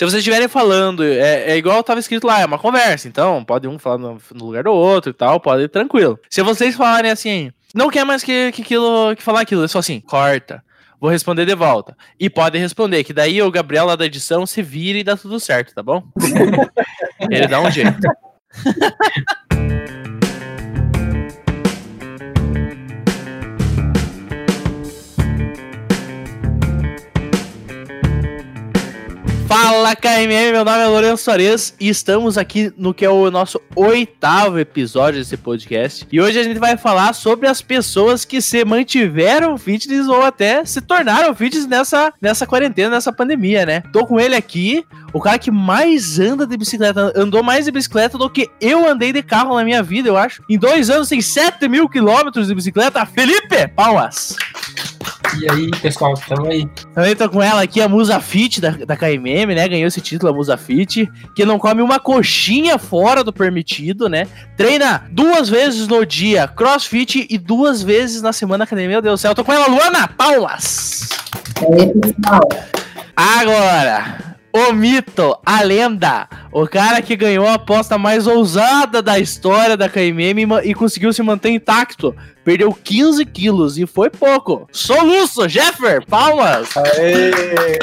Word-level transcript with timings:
Se 0.00 0.04
vocês 0.06 0.20
estiverem 0.20 0.48
falando, 0.48 1.04
é, 1.04 1.50
é 1.50 1.56
igual 1.58 1.80
estava 1.80 2.00
escrito 2.00 2.26
lá, 2.26 2.40
é 2.40 2.46
uma 2.46 2.58
conversa, 2.58 3.06
então 3.06 3.44
pode 3.44 3.68
um 3.68 3.78
falar 3.78 3.98
no, 3.98 4.16
no, 4.32 4.46
lugar 4.46 4.64
do 4.64 4.72
outro 4.72 5.10
e 5.10 5.12
tal, 5.12 5.38
pode 5.38 5.64
ir 5.64 5.68
tranquilo. 5.68 6.18
Se 6.30 6.40
vocês 6.40 6.74
falarem 6.74 7.10
assim, 7.10 7.52
não 7.74 7.90
quer 7.90 8.02
mais 8.06 8.24
que, 8.24 8.50
que, 8.50 8.62
aquilo, 8.62 9.14
que 9.14 9.22
falar 9.22 9.42
aquilo, 9.42 9.62
é 9.62 9.68
só 9.68 9.78
assim, 9.78 10.00
corta. 10.00 10.64
Vou 10.98 11.10
responder 11.10 11.44
de 11.44 11.54
volta. 11.54 11.94
E 12.18 12.30
pode 12.30 12.56
responder, 12.56 13.04
que 13.04 13.12
daí 13.12 13.42
o 13.42 13.50
Gabriel 13.50 13.84
lá 13.84 13.94
da 13.94 14.06
edição 14.06 14.46
se 14.46 14.62
vira 14.62 14.98
e 14.98 15.04
dá 15.04 15.18
tudo 15.18 15.38
certo, 15.38 15.74
tá 15.74 15.82
bom? 15.82 16.02
Ele 17.30 17.46
dá 17.46 17.60
um 17.60 17.70
jeito. 17.70 18.00
Fala 29.50 29.96
KMM, 29.96 30.52
meu 30.52 30.64
nome 30.64 30.78
é 30.78 30.86
Lourenço 30.86 31.24
Soares 31.24 31.74
e 31.80 31.88
estamos 31.88 32.38
aqui 32.38 32.72
no 32.76 32.94
que 32.94 33.04
é 33.04 33.10
o 33.10 33.32
nosso 33.32 33.60
oitavo 33.74 34.60
episódio 34.60 35.18
desse 35.18 35.36
podcast. 35.36 36.06
E 36.12 36.20
hoje 36.20 36.38
a 36.38 36.44
gente 36.44 36.60
vai 36.60 36.76
falar 36.76 37.12
sobre 37.14 37.48
as 37.48 37.60
pessoas 37.60 38.24
que 38.24 38.40
se 38.40 38.64
mantiveram 38.64 39.58
fitness 39.58 40.06
ou 40.06 40.22
até 40.22 40.64
se 40.64 40.80
tornaram 40.80 41.34
fitness 41.34 41.66
nessa, 41.66 42.12
nessa 42.22 42.46
quarentena, 42.46 42.90
nessa 42.90 43.12
pandemia, 43.12 43.66
né? 43.66 43.82
Tô 43.92 44.06
com 44.06 44.20
ele 44.20 44.36
aqui, 44.36 44.86
o 45.12 45.20
cara 45.20 45.36
que 45.36 45.50
mais 45.50 46.20
anda 46.20 46.46
de 46.46 46.56
bicicleta, 46.56 47.12
andou 47.16 47.42
mais 47.42 47.64
de 47.64 47.72
bicicleta 47.72 48.16
do 48.16 48.30
que 48.30 48.48
eu 48.60 48.88
andei 48.88 49.12
de 49.12 49.20
carro 49.20 49.56
na 49.56 49.64
minha 49.64 49.82
vida, 49.82 50.08
eu 50.08 50.16
acho. 50.16 50.44
Em 50.48 50.56
dois 50.56 50.88
anos 50.88 51.08
tem 51.08 51.20
7 51.20 51.68
mil 51.68 51.88
quilômetros 51.88 52.46
de 52.46 52.54
bicicleta. 52.54 53.04
Felipe, 53.04 53.66
palmas! 53.74 54.36
E 55.38 55.50
aí, 55.50 55.70
pessoal, 55.82 56.14
estamos 56.14 56.48
aí. 56.48 56.66
Também 56.92 57.14
tô 57.14 57.28
com 57.28 57.42
ela 57.42 57.62
aqui, 57.62 57.80
a 57.80 57.88
Musa 57.88 58.20
Fit 58.20 58.60
da, 58.60 58.70
da 58.70 58.96
KMM, 58.96 59.54
né? 59.54 59.68
Ganhou 59.68 59.86
esse 59.86 60.00
título, 60.00 60.32
a 60.32 60.34
Musa 60.34 60.56
Fit. 60.56 61.10
Que 61.34 61.44
não 61.44 61.58
come 61.58 61.82
uma 61.82 62.00
coxinha 62.00 62.78
fora 62.78 63.22
do 63.22 63.32
permitido, 63.32 64.08
né? 64.08 64.26
Treina 64.56 65.04
duas 65.10 65.48
vezes 65.48 65.86
no 65.86 66.04
dia 66.04 66.48
crossfit 66.48 67.26
e 67.30 67.38
duas 67.38 67.82
vezes 67.82 68.22
na 68.22 68.32
semana 68.32 68.64
academia. 68.64 68.90
Meu 68.90 69.02
Deus 69.02 69.20
do 69.20 69.22
céu, 69.22 69.34
tô 69.34 69.44
com 69.44 69.52
ela, 69.52 69.68
Luana 69.68 70.08
Paulas. 70.08 71.08
aí, 71.58 71.92
pessoal. 72.00 72.48
Agora, 73.16 74.30
o 74.52 74.72
mito, 74.72 75.36
a 75.44 75.62
lenda, 75.62 76.28
o 76.52 76.66
cara 76.66 77.00
que 77.00 77.16
ganhou 77.16 77.46
a 77.46 77.54
aposta 77.54 77.96
mais 77.96 78.26
ousada 78.26 79.00
da 79.00 79.18
história 79.18 79.76
da 79.76 79.88
KMM 79.88 80.60
e 80.64 80.74
conseguiu 80.74 81.12
se 81.12 81.22
manter 81.22 81.50
intacto. 81.50 82.14
Perdeu 82.44 82.72
15 82.72 83.24
quilos 83.26 83.78
e 83.78 83.86
foi 83.86 84.10
pouco. 84.10 84.66
Soluço, 84.72 85.48
Jeffer, 85.48 86.04
palmas! 86.06 86.76
Aê! 86.76 87.30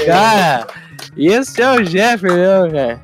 Cara, 0.06 0.68
esse 1.16 1.62
é 1.62 1.72
o 1.72 1.84
Jeffer, 1.84 2.34
meu, 2.34 2.72
cara. 2.72 3.02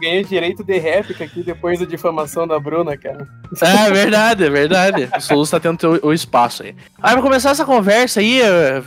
Ganhei 0.00 0.24
direito 0.24 0.62
de 0.62 0.78
réplica 0.78 1.24
aqui 1.24 1.42
depois 1.42 1.78
da 1.80 1.86
difamação 1.86 2.46
da 2.46 2.58
Bruna, 2.58 2.96
cara. 2.96 3.26
É 3.60 3.90
verdade, 3.90 4.44
é 4.44 4.50
verdade. 4.50 5.10
O 5.16 5.20
Soluço 5.20 5.52
tá 5.52 5.60
tendo 5.60 6.00
o, 6.02 6.12
espaço 6.12 6.62
aí. 6.62 6.74
Aí, 7.00 7.12
pra 7.12 7.22
começar 7.22 7.50
essa 7.50 7.64
conversa 7.64 8.20
aí, 8.20 8.40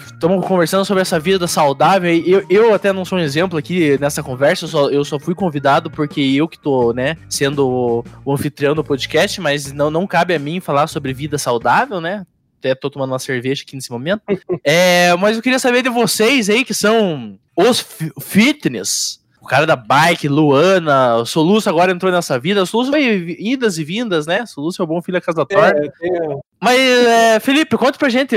estamos 0.05 0.45
conversando 0.45 0.85
sobre 0.85 1.01
essa 1.01 1.19
vida 1.19 1.47
saudável. 1.47 2.11
Eu, 2.25 2.45
eu 2.49 2.73
até 2.73 2.91
não 2.91 3.05
sou 3.05 3.17
um 3.17 3.21
exemplo 3.21 3.57
aqui 3.57 3.97
nessa 3.99 4.23
conversa, 4.23 4.65
eu 4.65 4.69
só, 4.69 4.89
eu 4.89 5.05
só 5.05 5.19
fui 5.19 5.35
convidado 5.35 5.89
porque 5.91 6.21
eu 6.21 6.47
que 6.47 6.57
tô, 6.57 6.93
né, 6.93 7.17
sendo 7.29 7.67
o, 7.67 8.05
o 8.23 8.33
anfitrião 8.33 8.73
do 8.73 8.83
podcast, 8.83 9.39
mas 9.39 9.71
não, 9.71 9.91
não 9.91 10.07
cabe 10.07 10.33
a 10.33 10.39
mim 10.39 10.59
falar 10.59 10.87
sobre 10.87 11.13
vida 11.13 11.37
saudável, 11.37 12.01
né? 12.01 12.25
Até 12.65 12.75
tô 12.75 12.89
tomando 12.89 13.11
uma 13.11 13.19
cerveja 13.19 13.63
aqui 13.63 13.75
nesse 13.75 13.91
momento. 13.91 14.21
é, 14.63 15.15
mas 15.17 15.37
eu 15.37 15.43
queria 15.43 15.59
saber 15.59 15.83
de 15.83 15.89
vocês 15.89 16.49
aí 16.49 16.65
que 16.65 16.73
são 16.73 17.37
os 17.55 17.85
fitness. 18.21 19.23
O 19.39 19.47
cara 19.47 19.67
da 19.67 19.75
bike, 19.75 20.27
Luana, 20.27 21.17
o 21.17 21.25
Soluço 21.25 21.69
agora 21.69 21.91
entrou 21.91 22.11
nessa 22.11 22.39
vida. 22.39 22.63
O 22.63 22.65
Soluço 22.65 22.89
vai 22.89 23.03
idas 23.03 23.77
e 23.77 23.83
vindas, 23.83 24.25
né? 24.25 24.41
O 24.41 24.47
Soluço 24.47 24.81
é 24.81 24.85
o 24.85 24.87
bom 24.87 24.99
filho 25.03 25.13
da 25.13 25.21
casa 25.21 25.37
da 25.37 25.45
torta. 25.45 25.79
É, 25.79 26.07
é. 26.07 26.37
Mas, 26.59 26.79
é, 26.79 27.39
Felipe, 27.39 27.77
conta 27.77 27.99
pra 27.99 28.09
gente. 28.09 28.35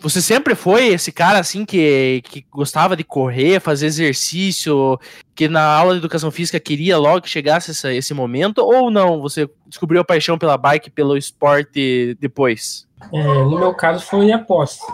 Você 0.00 0.22
sempre 0.22 0.54
foi 0.54 0.86
esse 0.86 1.10
cara 1.10 1.40
assim 1.40 1.64
que, 1.64 2.22
que 2.24 2.46
gostava 2.50 2.96
de 2.96 3.02
correr, 3.02 3.60
fazer 3.60 3.86
exercício, 3.86 4.98
que 5.34 5.48
na 5.48 5.62
aula 5.62 5.92
de 5.92 5.98
educação 5.98 6.30
física 6.30 6.60
queria 6.60 6.96
logo 6.96 7.22
que 7.22 7.28
chegasse 7.28 7.72
esse, 7.72 7.96
esse 7.96 8.14
momento, 8.14 8.58
ou 8.58 8.90
não? 8.90 9.20
Você 9.20 9.50
descobriu 9.66 10.00
a 10.00 10.04
paixão 10.04 10.38
pela 10.38 10.56
bike, 10.56 10.90
pelo 10.90 11.16
esporte 11.16 12.16
depois? 12.20 12.88
É, 13.12 13.22
no 13.22 13.58
meu 13.58 13.74
caso 13.74 14.04
foi 14.04 14.30
aposta. 14.32 14.84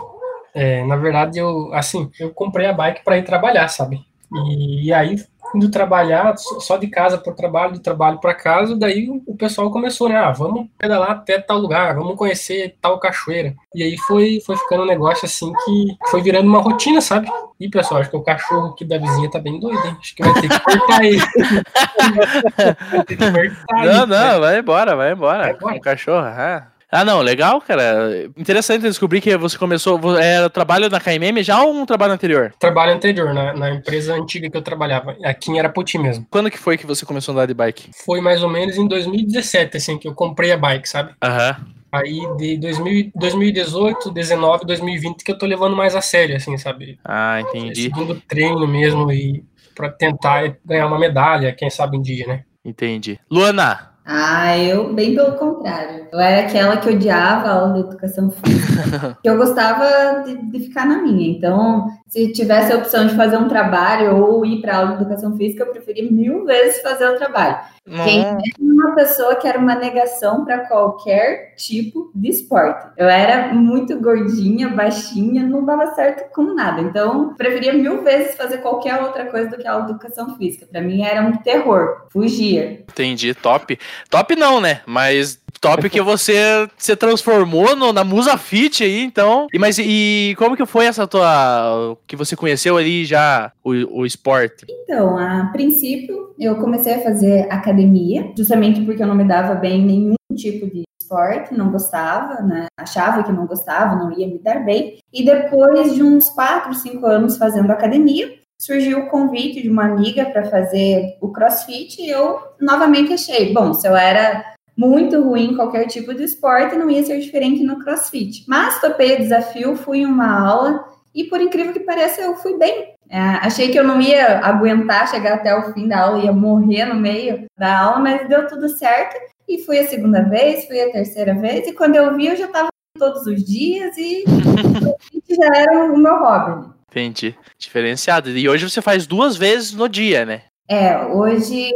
É, 0.53 0.83
na 0.85 0.95
verdade, 0.95 1.37
eu, 1.37 1.71
assim, 1.73 2.09
eu 2.19 2.31
comprei 2.31 2.65
a 2.65 2.73
bike 2.73 3.03
para 3.03 3.17
ir 3.17 3.23
trabalhar, 3.23 3.67
sabe? 3.67 4.01
E, 4.33 4.87
e, 4.87 4.93
aí, 4.93 5.15
indo 5.55 5.71
trabalhar, 5.71 6.35
só 6.37 6.77
de 6.77 6.87
casa 6.87 7.17
para 7.17 7.31
o 7.31 7.35
trabalho, 7.35 7.73
de 7.73 7.79
trabalho 7.79 8.19
para 8.19 8.33
casa, 8.33 8.75
daí 8.75 9.07
o 9.25 9.35
pessoal 9.35 9.71
começou, 9.71 10.09
né? 10.09 10.17
Ah, 10.17 10.31
vamos 10.31 10.67
pedalar 10.77 11.11
até 11.11 11.39
tal 11.39 11.57
lugar, 11.59 11.95
vamos 11.95 12.15
conhecer 12.15 12.75
tal 12.81 12.99
cachoeira. 12.99 13.55
E 13.73 13.83
aí 13.83 13.97
foi, 13.99 14.39
foi 14.45 14.57
ficando 14.57 14.83
um 14.83 14.87
negócio 14.87 15.25
assim 15.25 15.53
que 15.63 15.97
foi 16.09 16.21
virando 16.21 16.47
uma 16.47 16.59
rotina, 16.59 17.01
sabe? 17.01 17.29
E 17.59 17.69
pessoal, 17.69 18.01
acho 18.01 18.09
que 18.09 18.17
o 18.17 18.23
cachorro 18.23 18.69
aqui 18.69 18.83
da 18.83 18.97
vizinha 18.97 19.29
tá 19.29 19.39
bem 19.39 19.59
doido, 19.59 19.85
hein? 19.85 19.97
Acho 19.99 20.15
que 20.15 20.23
vai 20.23 20.33
ter 20.41 20.49
que 20.49 20.59
cortar 20.59 21.03
ele. 21.03 21.19
vai 22.91 23.05
ter 23.05 23.15
que 23.15 23.31
cortar 23.31 23.65
não, 23.69 23.83
ele, 23.83 23.93
não, 23.93 24.07
né? 24.07 24.39
vai 24.39 24.59
embora, 24.59 24.95
vai 24.95 25.11
embora. 25.13 25.43
Vai 25.43 25.53
embora. 25.53 25.75
O 25.75 25.81
cachorro, 25.81 26.25
ah. 26.25 26.67
Ah, 26.91 27.03
não, 27.03 27.21
legal, 27.21 27.59
cara. 27.59 28.29
Interessante 28.37 28.83
descobrir 28.83 29.19
que 29.19 29.35
você 29.37 29.57
começou. 29.57 29.99
Era 30.17 30.49
trabalho 30.49 30.89
na 30.89 30.99
KMM 30.99 31.43
já 31.43 31.61
ou 31.61 31.73
um 31.73 31.85
trabalho 31.85 32.13
anterior? 32.13 32.53
Trabalho 32.59 32.93
anterior, 32.93 33.33
na, 33.33 33.53
na 33.53 33.71
empresa 33.71 34.13
antiga 34.15 34.49
que 34.49 34.57
eu 34.57 34.61
trabalhava, 34.61 35.15
aqui 35.23 35.51
em 35.51 35.59
Arapoti 35.59 35.97
mesmo. 35.97 36.25
Quando 36.29 36.49
que 36.49 36.57
foi 36.57 36.77
que 36.77 36.85
você 36.85 37.05
começou 37.05 37.33
a 37.33 37.35
andar 37.35 37.45
de 37.47 37.53
bike? 37.53 37.91
Foi 38.05 38.21
mais 38.21 38.41
ou 38.41 38.49
menos 38.49 38.77
em 38.77 38.87
2017, 38.87 39.77
assim, 39.77 39.97
que 39.97 40.07
eu 40.07 40.13
comprei 40.13 40.51
a 40.51 40.57
bike, 40.57 40.87
sabe? 40.87 41.13
Aham. 41.21 41.57
Aí 41.91 42.19
de 42.37 42.57
2000, 42.57 43.11
2018, 43.15 44.11
19, 44.11 44.65
2020 44.65 45.23
que 45.23 45.31
eu 45.31 45.37
tô 45.37 45.45
levando 45.45 45.75
mais 45.75 45.95
a 45.95 46.01
sério, 46.01 46.35
assim, 46.35 46.57
sabe? 46.57 46.99
Ah, 47.03 47.39
entendi. 47.41 47.83
Segundo 47.83 48.21
treino 48.27 48.67
mesmo 48.67 49.11
e 49.11 49.43
para 49.73 49.89
tentar 49.89 50.55
ganhar 50.65 50.87
uma 50.87 50.99
medalha, 50.99 51.53
quem 51.53 51.69
sabe 51.69 51.97
um 51.97 52.01
dia, 52.01 52.27
né? 52.27 52.43
Entendi. 52.65 53.19
Luana, 53.31 53.91
ah, 54.09 54.57
eu 54.57 54.93
bem 54.93 55.13
pelo 55.13 55.33
contrário. 55.33 56.07
Eu 56.13 56.17
era 56.17 56.47
aquela 56.47 56.77
que 56.77 56.87
odiava 56.87 57.49
a 57.49 57.53
aula 57.55 57.73
de 57.73 57.79
educação 57.81 58.31
física. 58.31 59.17
eu 59.21 59.37
gostava 59.37 60.23
de, 60.23 60.49
de, 60.49 60.59
ficar 60.61 60.85
na 60.85 61.01
minha. 61.01 61.29
Então, 61.29 61.87
se 62.07 62.31
tivesse 62.31 62.71
a 62.71 62.77
opção 62.77 63.07
de 63.07 63.15
fazer 63.15 63.37
um 63.37 63.47
trabalho 63.47 64.17
ou 64.23 64.45
ir 64.45 64.61
para 64.61 64.77
aula 64.77 64.95
de 64.95 65.01
educação 65.01 65.35
física, 65.35 65.63
eu 65.63 65.71
preferia 65.71 66.09
mil 66.09 66.45
vezes 66.45 66.81
fazer 66.81 67.07
o 67.07 67.17
trabalho. 67.17 67.57
Quem 68.03 68.21
é 68.21 68.37
uma 68.59 68.95
pessoa 68.95 69.35
que 69.35 69.47
era 69.47 69.57
uma 69.57 69.75
negação 69.75 70.43
para 70.43 70.59
qualquer 70.67 71.55
tipo 71.55 72.11
de 72.13 72.29
esporte. 72.29 72.87
Eu 72.97 73.07
era 73.07 73.53
muito 73.53 73.97
gordinha, 73.99 74.67
baixinha, 74.69 75.43
não 75.43 75.65
dava 75.65 75.95
certo 75.95 76.29
com 76.33 76.53
nada. 76.53 76.81
Então, 76.81 77.33
preferia 77.35 77.73
mil 77.73 78.03
vezes 78.03 78.35
fazer 78.35 78.57
qualquer 78.57 79.01
outra 79.01 79.25
coisa 79.25 79.49
do 79.49 79.57
que 79.57 79.67
a 79.67 79.79
educação 79.79 80.35
física. 80.37 80.67
Para 80.69 80.81
mim 80.81 81.03
era 81.03 81.21
um 81.21 81.37
terror, 81.37 82.07
fugia. 82.09 82.83
Entendi, 82.89 83.33
top. 83.33 83.79
Top 84.09 84.35
não, 84.35 84.59
né? 84.59 84.81
Mas 84.85 85.39
top 85.61 85.89
que 85.89 86.01
você 86.01 86.67
se 86.77 86.95
transformou 86.95 87.75
no, 87.75 87.93
na 87.93 88.03
Musa 88.03 88.37
Fit 88.37 88.83
aí, 88.83 89.01
então. 89.01 89.47
E, 89.53 89.57
mas 89.57 89.77
e 89.79 90.35
como 90.37 90.57
que 90.57 90.65
foi 90.65 90.85
essa 90.85 91.07
tua. 91.07 91.97
Que 92.07 92.15
você 92.15 92.35
conheceu 92.35 92.77
ali 92.77 93.05
já 93.05 93.51
o, 93.63 93.99
o 93.99 94.05
esporte? 94.05 94.65
Então, 94.83 95.17
a 95.17 95.49
princípio, 95.51 96.33
eu 96.39 96.55
comecei 96.55 96.95
a 96.95 97.01
fazer 97.01 97.51
academia, 97.51 98.31
justamente 98.35 98.81
porque 98.81 99.03
eu 99.03 99.07
não 99.07 99.15
me 99.15 99.27
dava 99.27 99.55
bem 99.55 99.85
nenhum 99.85 100.15
tipo 100.35 100.67
de 100.67 100.83
esporte, 101.01 101.53
não 101.53 101.71
gostava, 101.71 102.41
né? 102.41 102.67
Achava 102.77 103.23
que 103.23 103.31
não 103.31 103.45
gostava, 103.45 103.95
não 103.95 104.11
ia 104.11 104.27
me 104.27 104.39
dar 104.39 104.63
bem. 104.63 104.99
E 105.13 105.25
depois 105.25 105.93
de 105.93 106.03
uns 106.03 106.29
4, 106.29 106.73
5 106.73 107.05
anos 107.05 107.37
fazendo 107.37 107.71
academia, 107.71 108.33
surgiu 108.59 108.99
o 108.99 109.09
convite 109.09 109.61
de 109.61 109.69
uma 109.69 109.85
amiga 109.85 110.25
para 110.25 110.45
fazer 110.45 111.17
o 111.21 111.31
CrossFit 111.31 112.01
e 112.01 112.09
eu 112.09 112.39
novamente 112.59 113.13
achei, 113.13 113.53
bom, 113.53 113.73
se 113.73 113.87
eu 113.87 113.95
era 113.95 114.43
muito 114.75 115.21
ruim 115.21 115.51
em 115.51 115.55
qualquer 115.55 115.85
tipo 115.87 116.13
de 116.13 116.23
esporte, 116.23 116.75
não 116.75 116.89
ia 116.89 117.03
ser 117.03 117.19
diferente 117.19 117.63
no 117.63 117.79
CrossFit. 117.79 118.43
Mas 118.47 118.79
topei 118.79 119.15
o 119.15 119.19
desafio, 119.19 119.75
fui 119.75 119.99
em 119.99 120.05
uma 120.05 120.47
aula 120.47 120.96
e, 121.17 121.23
por 121.23 121.41
incrível 121.41 121.73
que 121.73 121.79
pareça, 121.79 122.21
eu 122.21 122.35
fui 122.35 122.55
bem. 122.59 122.93
É, 123.09 123.19
achei 123.19 123.69
que 123.69 123.79
eu 123.79 123.83
não 123.83 123.99
ia 123.99 124.39
aguentar 124.39 125.09
chegar 125.09 125.33
até 125.33 125.55
o 125.55 125.73
fim 125.73 125.87
da 125.87 126.01
aula, 126.01 126.23
ia 126.23 126.31
morrer 126.31 126.85
no 126.85 126.93
meio 126.93 127.45
da 127.57 127.79
aula, 127.79 127.99
mas 127.99 128.29
deu 128.29 128.45
tudo 128.47 128.69
certo. 128.69 129.15
E 129.49 129.57
fui 129.63 129.79
a 129.79 129.87
segunda 129.87 130.21
vez, 130.21 130.67
fui 130.67 130.79
a 130.79 130.91
terceira 130.91 131.33
vez, 131.33 131.67
e 131.67 131.73
quando 131.73 131.95
eu 131.95 132.15
vi, 132.15 132.27
eu 132.27 132.35
já 132.35 132.45
estava 132.45 132.67
todos 132.99 133.25
os 133.25 133.43
dias 133.43 133.97
e 133.97 134.25
já 135.27 135.59
era 135.59 135.91
o 135.91 135.97
meu 135.97 136.19
hobby. 136.19 136.69
Entendi. 136.91 137.35
Diferenciado. 137.57 138.29
E 138.29 138.47
hoje 138.47 138.69
você 138.69 138.81
faz 138.81 139.07
duas 139.07 139.35
vezes 139.35 139.73
no 139.73 139.89
dia, 139.89 140.23
né? 140.23 140.43
É, 140.69 141.03
hoje 141.03 141.71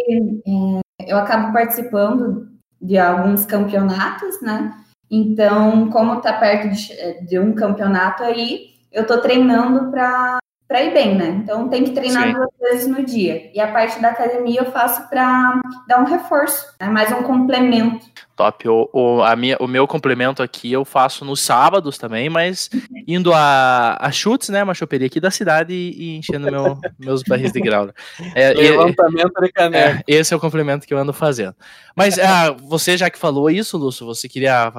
é, 0.47 1.11
eu 1.11 1.17
acabo 1.17 1.51
participando 1.51 2.47
de 2.79 2.95
alguns 2.95 3.45
campeonatos, 3.45 4.39
né? 4.39 4.71
Então, 5.09 5.89
como 5.89 6.21
tá 6.21 6.33
perto 6.33 6.69
de, 6.69 7.25
de 7.25 7.39
um 7.39 7.53
campeonato 7.53 8.23
aí, 8.23 8.70
eu 8.91 9.05
tô 9.05 9.19
treinando 9.19 9.89
para 9.91 10.39
para 10.71 10.83
ir 10.83 10.93
bem, 10.93 11.15
né? 11.15 11.41
Então 11.43 11.67
tem 11.67 11.83
que 11.83 11.91
treinar 11.91 12.27
Sim. 12.27 12.33
duas 12.33 12.49
vezes 12.57 12.87
no 12.87 13.03
dia. 13.03 13.51
E 13.53 13.59
a 13.59 13.69
parte 13.69 14.01
da 14.01 14.07
academia 14.07 14.61
eu 14.61 14.71
faço 14.71 15.09
para 15.09 15.59
dar 15.85 15.99
um 15.99 16.05
reforço, 16.05 16.65
é 16.79 16.85
né? 16.85 16.89
mais 16.89 17.11
um 17.11 17.23
complemento. 17.23 18.05
Top. 18.37 18.69
O, 18.69 18.89
o, 18.93 19.21
a 19.21 19.35
minha, 19.35 19.57
o 19.59 19.67
meu 19.67 19.85
complemento 19.85 20.41
aqui 20.41 20.71
eu 20.71 20.85
faço 20.85 21.25
nos 21.25 21.41
sábados 21.41 21.97
também, 21.97 22.29
mas 22.29 22.69
indo 23.05 23.33
a, 23.33 23.97
a 23.99 24.11
chutes, 24.13 24.47
né? 24.47 24.63
Uma 24.63 24.73
choperia 24.73 25.07
aqui 25.07 25.19
da 25.19 25.29
cidade 25.29 25.73
e, 25.73 25.91
e 25.91 26.17
enchendo 26.17 26.49
meu, 26.49 26.79
meus 26.97 27.21
barris 27.21 27.51
de 27.51 27.59
grau. 27.59 27.89
É, 28.33 28.53
Levantamento 28.53 29.41
de 29.41 29.51
caneca. 29.51 29.99
É, 29.99 30.03
esse 30.07 30.33
é 30.33 30.37
o 30.37 30.39
complemento 30.39 30.87
que 30.87 30.93
eu 30.93 30.97
ando 30.97 31.11
fazendo. 31.11 31.53
Mas 31.93 32.17
ah, 32.17 32.55
você 32.57 32.95
já 32.95 33.09
que 33.09 33.19
falou 33.19 33.49
isso, 33.49 33.77
Lúcio, 33.77 34.05
você 34.05 34.29
queria 34.29 34.71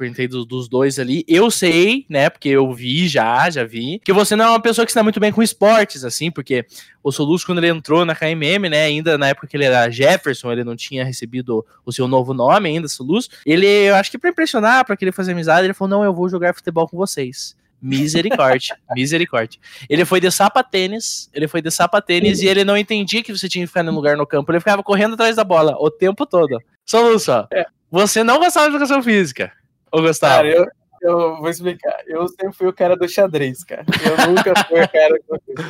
perguntei 0.00 0.26
do, 0.26 0.46
dos 0.46 0.66
dois 0.66 0.98
ali. 0.98 1.22
Eu 1.28 1.50
sei, 1.50 2.06
né, 2.08 2.30
porque 2.30 2.48
eu 2.48 2.72
vi 2.72 3.06
já, 3.06 3.50
já 3.50 3.64
vi, 3.64 4.00
que 4.02 4.12
você 4.14 4.34
não 4.34 4.46
é 4.46 4.48
uma 4.48 4.60
pessoa 4.60 4.86
que 4.86 4.90
está 4.90 5.02
muito 5.02 5.20
bem 5.20 5.30
com 5.30 5.42
esportes, 5.42 6.04
assim, 6.04 6.30
porque 6.30 6.64
o 7.02 7.12
Solus, 7.12 7.44
quando 7.44 7.58
ele 7.58 7.68
entrou 7.68 8.04
na 8.06 8.14
KMM, 8.14 8.70
né, 8.70 8.84
ainda 8.84 9.18
na 9.18 9.28
época 9.28 9.46
que 9.46 9.56
ele 9.56 9.64
era 9.64 9.90
Jefferson, 9.90 10.50
ele 10.50 10.64
não 10.64 10.74
tinha 10.74 11.04
recebido 11.04 11.64
o 11.84 11.92
seu 11.92 12.08
novo 12.08 12.32
nome 12.32 12.70
ainda, 12.70 12.88
Solus, 12.88 13.28
ele, 13.44 13.66
eu 13.66 13.94
acho 13.94 14.10
que 14.10 14.18
para 14.18 14.30
impressionar, 14.30 14.86
para 14.86 14.96
querer 14.96 15.12
fazer 15.12 15.32
amizade, 15.32 15.66
ele 15.66 15.74
falou, 15.74 15.98
não, 15.98 16.04
eu 16.04 16.14
vou 16.14 16.28
jogar 16.30 16.54
futebol 16.54 16.88
com 16.88 16.96
vocês. 16.96 17.54
Misericórdia, 17.82 18.78
misericórdia. 18.94 19.60
Ele 19.88 20.04
foi 20.06 20.20
de 20.20 20.30
sapatênis, 20.30 21.30
ele 21.34 21.46
foi 21.46 21.60
de 21.60 21.70
sapatênis 21.70 22.40
e 22.40 22.46
ele 22.46 22.64
não 22.64 22.76
entendia 22.76 23.22
que 23.22 23.36
você 23.36 23.48
tinha 23.48 23.64
que 23.64 23.68
ficar 23.68 23.82
no 23.82 23.92
lugar 23.92 24.16
no 24.16 24.26
campo, 24.26 24.50
ele 24.50 24.60
ficava 24.60 24.82
correndo 24.82 25.14
atrás 25.14 25.36
da 25.36 25.44
bola 25.44 25.76
o 25.78 25.90
tempo 25.90 26.24
todo. 26.24 26.58
Solução. 26.86 27.46
É. 27.52 27.66
Você 27.90 28.22
não 28.22 28.38
gostava 28.38 28.66
de 28.68 28.76
educação 28.76 29.02
física. 29.02 29.52
Ô, 29.92 30.00
Gustavo. 30.00 30.36
Cara, 30.36 30.48
eu, 30.48 30.66
eu 31.02 31.36
vou 31.38 31.48
explicar. 31.48 32.02
Eu 32.06 32.28
sempre 32.28 32.52
fui 32.52 32.66
o 32.68 32.72
cara 32.72 32.96
do 32.96 33.08
xadrez, 33.08 33.64
cara. 33.64 33.84
Eu 34.04 34.28
nunca 34.28 34.52
fui 34.64 34.80
o 34.80 34.88
cara. 34.88 35.20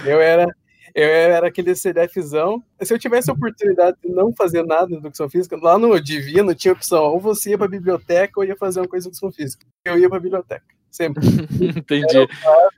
Eu 0.04 0.20
era, 0.20 0.46
eu 0.94 1.08
era 1.08 1.46
aquele 1.48 1.74
CDFzão. 1.74 2.62
Se 2.82 2.92
eu 2.92 2.98
tivesse 2.98 3.30
a 3.30 3.34
oportunidade 3.34 3.96
de 4.02 4.10
não 4.10 4.32
fazer 4.32 4.64
nada 4.64 4.88
de 4.88 4.94
educação 4.94 5.28
física, 5.30 5.56
lá 5.56 5.78
no 5.78 6.00
Divino 6.00 6.54
tinha 6.54 6.72
opção: 6.72 7.04
ou 7.04 7.20
você 7.20 7.50
ia 7.50 7.58
pra 7.58 7.68
biblioteca 7.68 8.38
ou 8.38 8.44
ia 8.44 8.56
fazer 8.56 8.80
uma 8.80 8.88
coisa 8.88 9.04
de 9.04 9.16
educação 9.16 9.32
física. 9.32 9.66
Eu 9.84 9.98
ia 9.98 10.08
pra 10.08 10.20
biblioteca. 10.20 10.64
Sempre. 10.90 11.24
Entendi. 11.78 12.16
Eu 12.16 12.26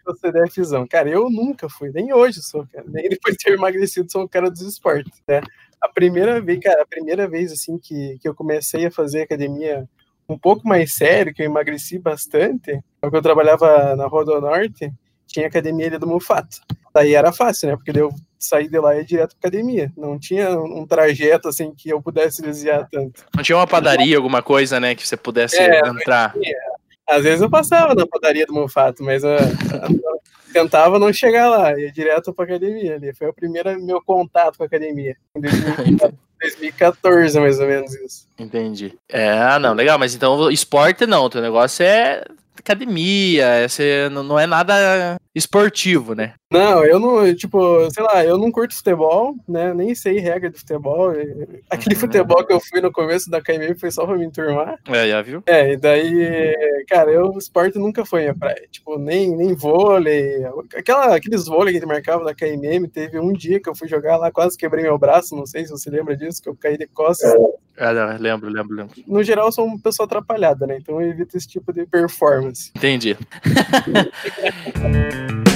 o 0.07 0.15
CDFzão. 0.15 0.87
Cara, 0.87 1.09
eu 1.09 1.31
nunca 1.31 1.69
fui, 1.69 1.91
nem 1.91 2.13
hoje 2.13 2.43
sou, 2.43 2.67
cara. 2.71 2.85
Nem 2.89 3.09
depois 3.09 3.37
de 3.37 3.45
ter 3.45 3.55
emagrecido, 3.55 4.11
sou 4.11 4.25
o 4.25 4.29
cara 4.29 4.51
dos 4.51 4.61
esportes, 4.61 5.23
né? 5.27 5.41
A 5.81 5.89
primeira 5.89 6.41
vez, 6.41 6.61
cara, 6.61 6.83
a 6.83 6.87
primeira 6.87 7.27
vez, 7.29 7.51
assim, 7.51 7.79
que, 7.79 8.19
que 8.21 8.29
eu 8.29 8.35
comecei 8.35 8.87
a 8.87 8.91
fazer 8.91 9.23
academia 9.23 9.89
um 10.33 10.39
pouco 10.39 10.67
mais 10.67 10.95
sério, 10.95 11.33
que 11.33 11.43
eu 11.43 11.47
emagreci 11.47 11.99
bastante, 11.99 12.81
porque 13.01 13.17
eu 13.17 13.23
trabalhava 13.23 13.95
na 13.97 14.07
Rua 14.07 14.25
do 14.25 14.41
Norte, 14.41 14.93
tinha 15.27 15.47
academia 15.47 15.87
ali 15.87 15.99
do 15.99 16.07
Mufato. 16.07 16.59
Daí 16.95 17.15
era 17.15 17.33
fácil, 17.33 17.69
né? 17.69 17.77
Porque 17.77 17.99
eu 17.99 18.11
saí 18.39 18.69
de 18.69 18.79
lá 18.79 18.95
e 18.95 18.99
ia 18.99 19.05
direto 19.05 19.37
pra 19.41 19.49
academia. 19.49 19.91
Não 19.97 20.19
tinha 20.19 20.51
um 20.61 20.87
trajeto 20.87 21.49
assim 21.49 21.73
que 21.75 21.89
eu 21.89 22.03
pudesse 22.03 22.43
desviar 22.43 22.87
tanto. 22.91 23.25
Não 23.35 23.43
tinha 23.43 23.57
uma 23.57 23.67
padaria, 23.67 24.17
alguma 24.17 24.43
coisa, 24.43 24.79
né? 24.79 24.95
Que 24.95 25.07
você 25.07 25.17
pudesse 25.17 25.59
é, 25.59 25.81
entrar. 25.89 26.35
Às 27.09 27.25
vezes 27.25 27.41
eu 27.41 27.51
passava 27.51 27.95
na 27.95 28.07
padaria 28.07 28.47
do 28.47 28.53
Mufato, 28.53 29.03
mas 29.03 29.25
uh, 29.25 29.39
tentava 30.53 30.99
não 30.99 31.13
chegar 31.13 31.49
lá, 31.49 31.79
ia 31.79 31.91
direto 31.91 32.33
pra 32.35 32.45
academia 32.45 32.97
ali. 32.97 33.15
Foi 33.15 33.29
o 33.29 33.35
primeiro 33.35 33.83
meu 33.83 34.03
contato 34.03 34.59
com 34.59 34.65
a 34.65 34.67
academia. 34.67 35.17
Em 36.43 36.49
2014, 36.49 37.39
mais 37.39 37.61
ou 37.61 37.67
menos 37.67 37.95
isso. 37.95 38.27
Entendi. 38.39 38.95
É, 39.09 39.59
não, 39.59 39.75
legal, 39.75 39.99
mas 39.99 40.15
então 40.15 40.51
esporte 40.51 41.07
não, 41.07 41.31
teu 41.31 41.41
negócio 41.41 41.85
é 41.85 42.25
academia, 42.59 43.69
você 43.69 44.09
não 44.11 44.39
é 44.39 44.47
nada 44.47 45.17
esportivo, 45.35 46.15
né? 46.15 46.35
Não, 46.53 46.85
eu 46.85 47.01
não, 47.01 47.35
tipo, 47.35 47.91
sei 47.91 48.03
lá, 48.03 48.25
eu 48.25 48.37
não 48.37 48.53
curto 48.53 48.77
futebol, 48.77 49.35
né? 49.49 49.73
Nem 49.73 49.95
sei 49.95 50.19
regra 50.19 50.51
de 50.51 50.59
futebol. 50.59 51.11
Aquele 51.71 51.95
uhum. 51.95 52.01
futebol 52.01 52.45
que 52.45 52.53
eu 52.53 52.61
fui 52.61 52.81
no 52.81 52.93
começo 52.93 53.31
da 53.31 53.41
KM 53.41 53.75
foi 53.79 53.91
só 53.91 54.05
pra 54.05 54.17
me 54.17 54.27
enturmar. 54.27 54.79
É, 54.89 55.09
já 55.09 55.23
viu? 55.23 55.43
É, 55.47 55.73
e 55.73 55.77
daí, 55.79 56.85
cara, 56.89 57.11
eu, 57.11 57.31
o 57.31 57.39
esporte 57.39 57.79
nunca 57.79 58.05
foi 58.05 58.23
minha 58.23 58.35
praia. 58.35 58.69
Tipo, 58.71 58.99
nem, 58.99 59.35
nem 59.35 59.55
vôlei. 59.55 60.45
Aquela, 60.77 61.17
aqueles 61.17 61.47
vôlei 61.47 61.73
que 61.73 61.79
ele 61.79 61.87
marcava 61.87 62.23
na 62.23 62.35
KMM, 62.35 62.87
teve 62.87 63.19
um 63.19 63.33
dia 63.33 63.59
que 63.59 63.69
eu 63.69 63.75
fui 63.75 63.89
jogar 63.89 64.19
lá, 64.19 64.31
quase 64.31 64.59
quebrei 64.59 64.85
meu 64.85 64.99
braço, 64.99 65.35
não 65.35 65.47
sei 65.47 65.65
se 65.65 65.71
você 65.71 65.89
lembra 65.89 66.15
disso, 66.15 66.43
que 66.43 66.51
eu 66.51 66.55
caí 66.55 66.77
de 66.77 66.87
costas. 66.87 67.33
É, 67.77 67.93
não, 67.93 68.17
lembro, 68.19 68.51
lembro, 68.51 68.77
lembro. 68.77 68.95
No 69.07 69.23
geral, 69.23 69.47
eu 69.47 69.53
sou 69.53 69.65
uma 69.65 69.79
pessoa 69.79 70.05
atrapalhada, 70.05 70.67
né? 70.67 70.77
Então 70.81 71.01
eu 71.01 71.09
evito 71.09 71.37
esse 71.37 71.49
tipo 71.49 71.73
de 71.73 71.87
performance. 71.87 72.71
Entendi. 72.77 73.17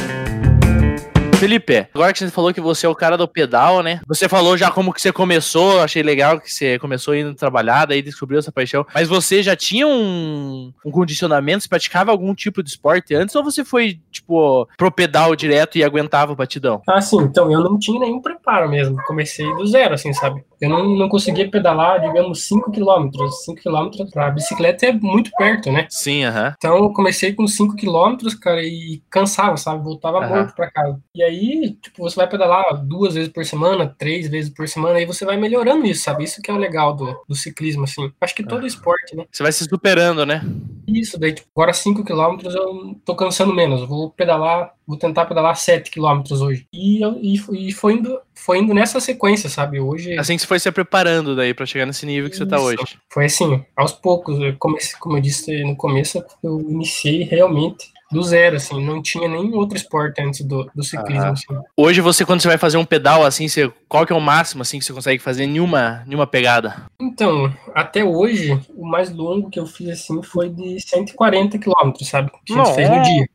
Felipe, 1.38 1.86
agora 1.92 2.14
que 2.14 2.18
você 2.18 2.30
falou 2.30 2.52
que 2.52 2.60
você 2.62 2.86
é 2.86 2.88
o 2.88 2.94
cara 2.94 3.16
do 3.16 3.28
pedal, 3.28 3.82
né? 3.82 4.00
Você 4.06 4.26
falou 4.26 4.56
já 4.56 4.70
como 4.70 4.92
que 4.92 5.02
você 5.02 5.12
começou, 5.12 5.80
achei 5.82 6.02
legal 6.02 6.40
que 6.40 6.50
você 6.52 6.78
começou 6.78 7.14
indo 7.14 7.34
trabalhar, 7.34 7.84
daí 7.84 8.00
descobriu 8.00 8.38
essa 8.38 8.50
paixão. 8.50 8.86
Mas 8.94 9.06
você 9.06 9.42
já 9.42 9.54
tinha 9.54 9.86
um, 9.86 10.72
um 10.84 10.90
condicionamento? 10.90 11.62
Você 11.62 11.68
praticava 11.68 12.10
algum 12.10 12.34
tipo 12.34 12.62
de 12.62 12.70
esporte 12.70 13.14
antes? 13.14 13.34
Ou 13.34 13.44
você 13.44 13.64
foi, 13.64 14.00
tipo, 14.10 14.66
pro 14.78 14.90
pedal 14.90 15.36
direto 15.36 15.76
e 15.76 15.84
aguentava 15.84 16.32
o 16.32 16.36
batidão? 16.36 16.80
Ah, 16.88 17.02
sim. 17.02 17.20
Então, 17.20 17.52
eu 17.52 17.60
não 17.60 17.78
tinha 17.78 18.00
nenhum 18.00 18.22
preparo 18.22 18.70
mesmo. 18.70 18.96
Comecei 19.06 19.46
do 19.56 19.66
zero, 19.66 19.92
assim, 19.92 20.14
sabe? 20.14 20.42
Eu 20.60 20.70
não, 20.70 20.96
não 20.96 21.08
conseguia 21.08 21.50
pedalar, 21.50 22.00
digamos, 22.00 22.46
5 22.46 22.70
km. 22.72 23.10
5 23.44 23.60
km 23.62 24.10
pra 24.10 24.30
bicicleta 24.30 24.86
é 24.86 24.92
muito 24.92 25.30
perto, 25.36 25.70
né? 25.70 25.86
Sim, 25.90 26.24
aham. 26.24 26.40
Uh 26.40 26.46
-huh. 26.46 26.54
Então, 26.56 26.76
eu 26.76 26.92
comecei 26.92 27.34
com 27.34 27.46
5 27.46 27.76
km, 27.76 28.16
cara, 28.40 28.62
e 28.62 29.02
cansava, 29.10 29.56
sabe? 29.56 29.82
Voltava 29.82 30.18
uh 30.18 30.22
-huh. 30.22 30.28
morto 30.28 30.54
pra 30.54 30.70
casa. 30.70 30.98
E 31.14 31.22
aí, 31.22 31.76
tipo, 31.82 32.02
você 32.02 32.16
vai 32.16 32.28
pedalar 32.28 32.76
duas 32.84 33.14
vezes 33.14 33.30
por 33.30 33.44
semana, 33.44 33.94
três 33.98 34.28
vezes 34.28 34.50
por 34.50 34.68
semana, 34.68 34.98
aí 34.98 35.06
você 35.06 35.24
vai 35.24 35.36
melhorando 35.36 35.86
isso, 35.86 36.04
sabe? 36.04 36.24
Isso 36.24 36.40
que 36.40 36.50
é 36.50 36.54
o 36.54 36.58
legal 36.58 36.94
do, 36.94 37.24
do 37.28 37.34
ciclismo, 37.34 37.84
assim. 37.84 38.10
Acho 38.20 38.34
que 38.34 38.44
todo 38.44 38.66
esporte, 38.66 39.14
né? 39.14 39.24
Você 39.30 39.42
vai 39.42 39.52
se 39.52 39.64
superando, 39.64 40.24
né? 40.24 40.42
Isso, 40.86 41.18
daí, 41.18 41.32
tipo, 41.32 41.48
agora 41.54 41.72
5 41.72 42.04
km 42.04 42.38
eu 42.44 42.96
tô 43.04 43.14
cansando 43.14 43.54
menos. 43.54 43.86
Vou 43.88 44.10
pedalar, 44.10 44.72
vou 44.86 44.96
tentar 44.96 45.26
pedalar 45.26 45.56
7 45.56 45.90
km 45.90 46.22
hoje. 46.40 46.66
E, 46.72 47.00
e, 47.04 47.68
e 47.68 47.72
foi, 47.72 47.94
indo, 47.94 48.20
foi 48.34 48.58
indo 48.58 48.72
nessa 48.72 49.00
sequência, 49.00 49.50
sabe? 49.50 49.80
Hoje. 49.80 50.16
Assim 50.18 50.36
que 50.36 50.42
você 50.42 50.46
foi 50.46 50.60
se 50.60 50.70
preparando 50.70 51.34
daí 51.34 51.52
para 51.52 51.66
chegar 51.66 51.86
nesse 51.86 52.06
nível 52.06 52.30
que 52.30 52.36
isso. 52.36 52.44
você 52.44 52.50
tá 52.50 52.60
hoje. 52.60 52.98
Foi 53.12 53.24
assim, 53.24 53.64
aos 53.76 53.92
poucos. 53.92 54.38
Eu 54.38 54.54
comecei, 54.58 54.98
como 55.00 55.16
eu 55.16 55.20
disse 55.20 55.64
no 55.64 55.76
começo, 55.76 56.22
eu 56.42 56.60
iniciei 56.60 57.24
realmente 57.24 57.96
do 58.10 58.22
zero, 58.22 58.54
assim, 58.54 58.84
não 58.84 59.02
tinha 59.02 59.28
nenhum 59.28 59.56
outro 59.56 59.76
esporte 59.76 60.22
antes 60.22 60.44
do, 60.44 60.70
do 60.72 60.82
ciclismo. 60.84 61.24
Assim. 61.24 61.46
Hoje 61.76 62.00
você, 62.00 62.24
quando 62.24 62.40
você 62.40 62.46
vai 62.46 62.56
fazer 62.56 62.76
um 62.76 62.84
pedal, 62.84 63.24
assim, 63.24 63.48
você, 63.48 63.68
qual 63.88 64.06
que 64.06 64.12
é 64.12 64.16
o 64.16 64.20
máximo, 64.20 64.62
assim, 64.62 64.78
que 64.78 64.84
você 64.84 64.92
consegue 64.92 65.20
fazer 65.20 65.42
em 65.42 65.58
uma, 65.58 66.04
em 66.06 66.14
uma 66.14 66.26
pegada? 66.26 66.86
Então, 67.00 67.52
até 67.74 68.04
hoje, 68.04 68.60
o 68.76 68.86
mais 68.86 69.10
longo 69.10 69.50
que 69.50 69.58
eu 69.58 69.66
fiz, 69.66 69.88
assim, 69.88 70.22
foi 70.22 70.48
de 70.48 70.80
140 70.80 71.58
quilômetros, 71.58 72.08
sabe? 72.08 72.30
Que 72.44 72.52
a 72.54 72.64
gente 72.64 72.74
fez 72.76 72.88
no 72.88 73.02
dia 73.02 73.28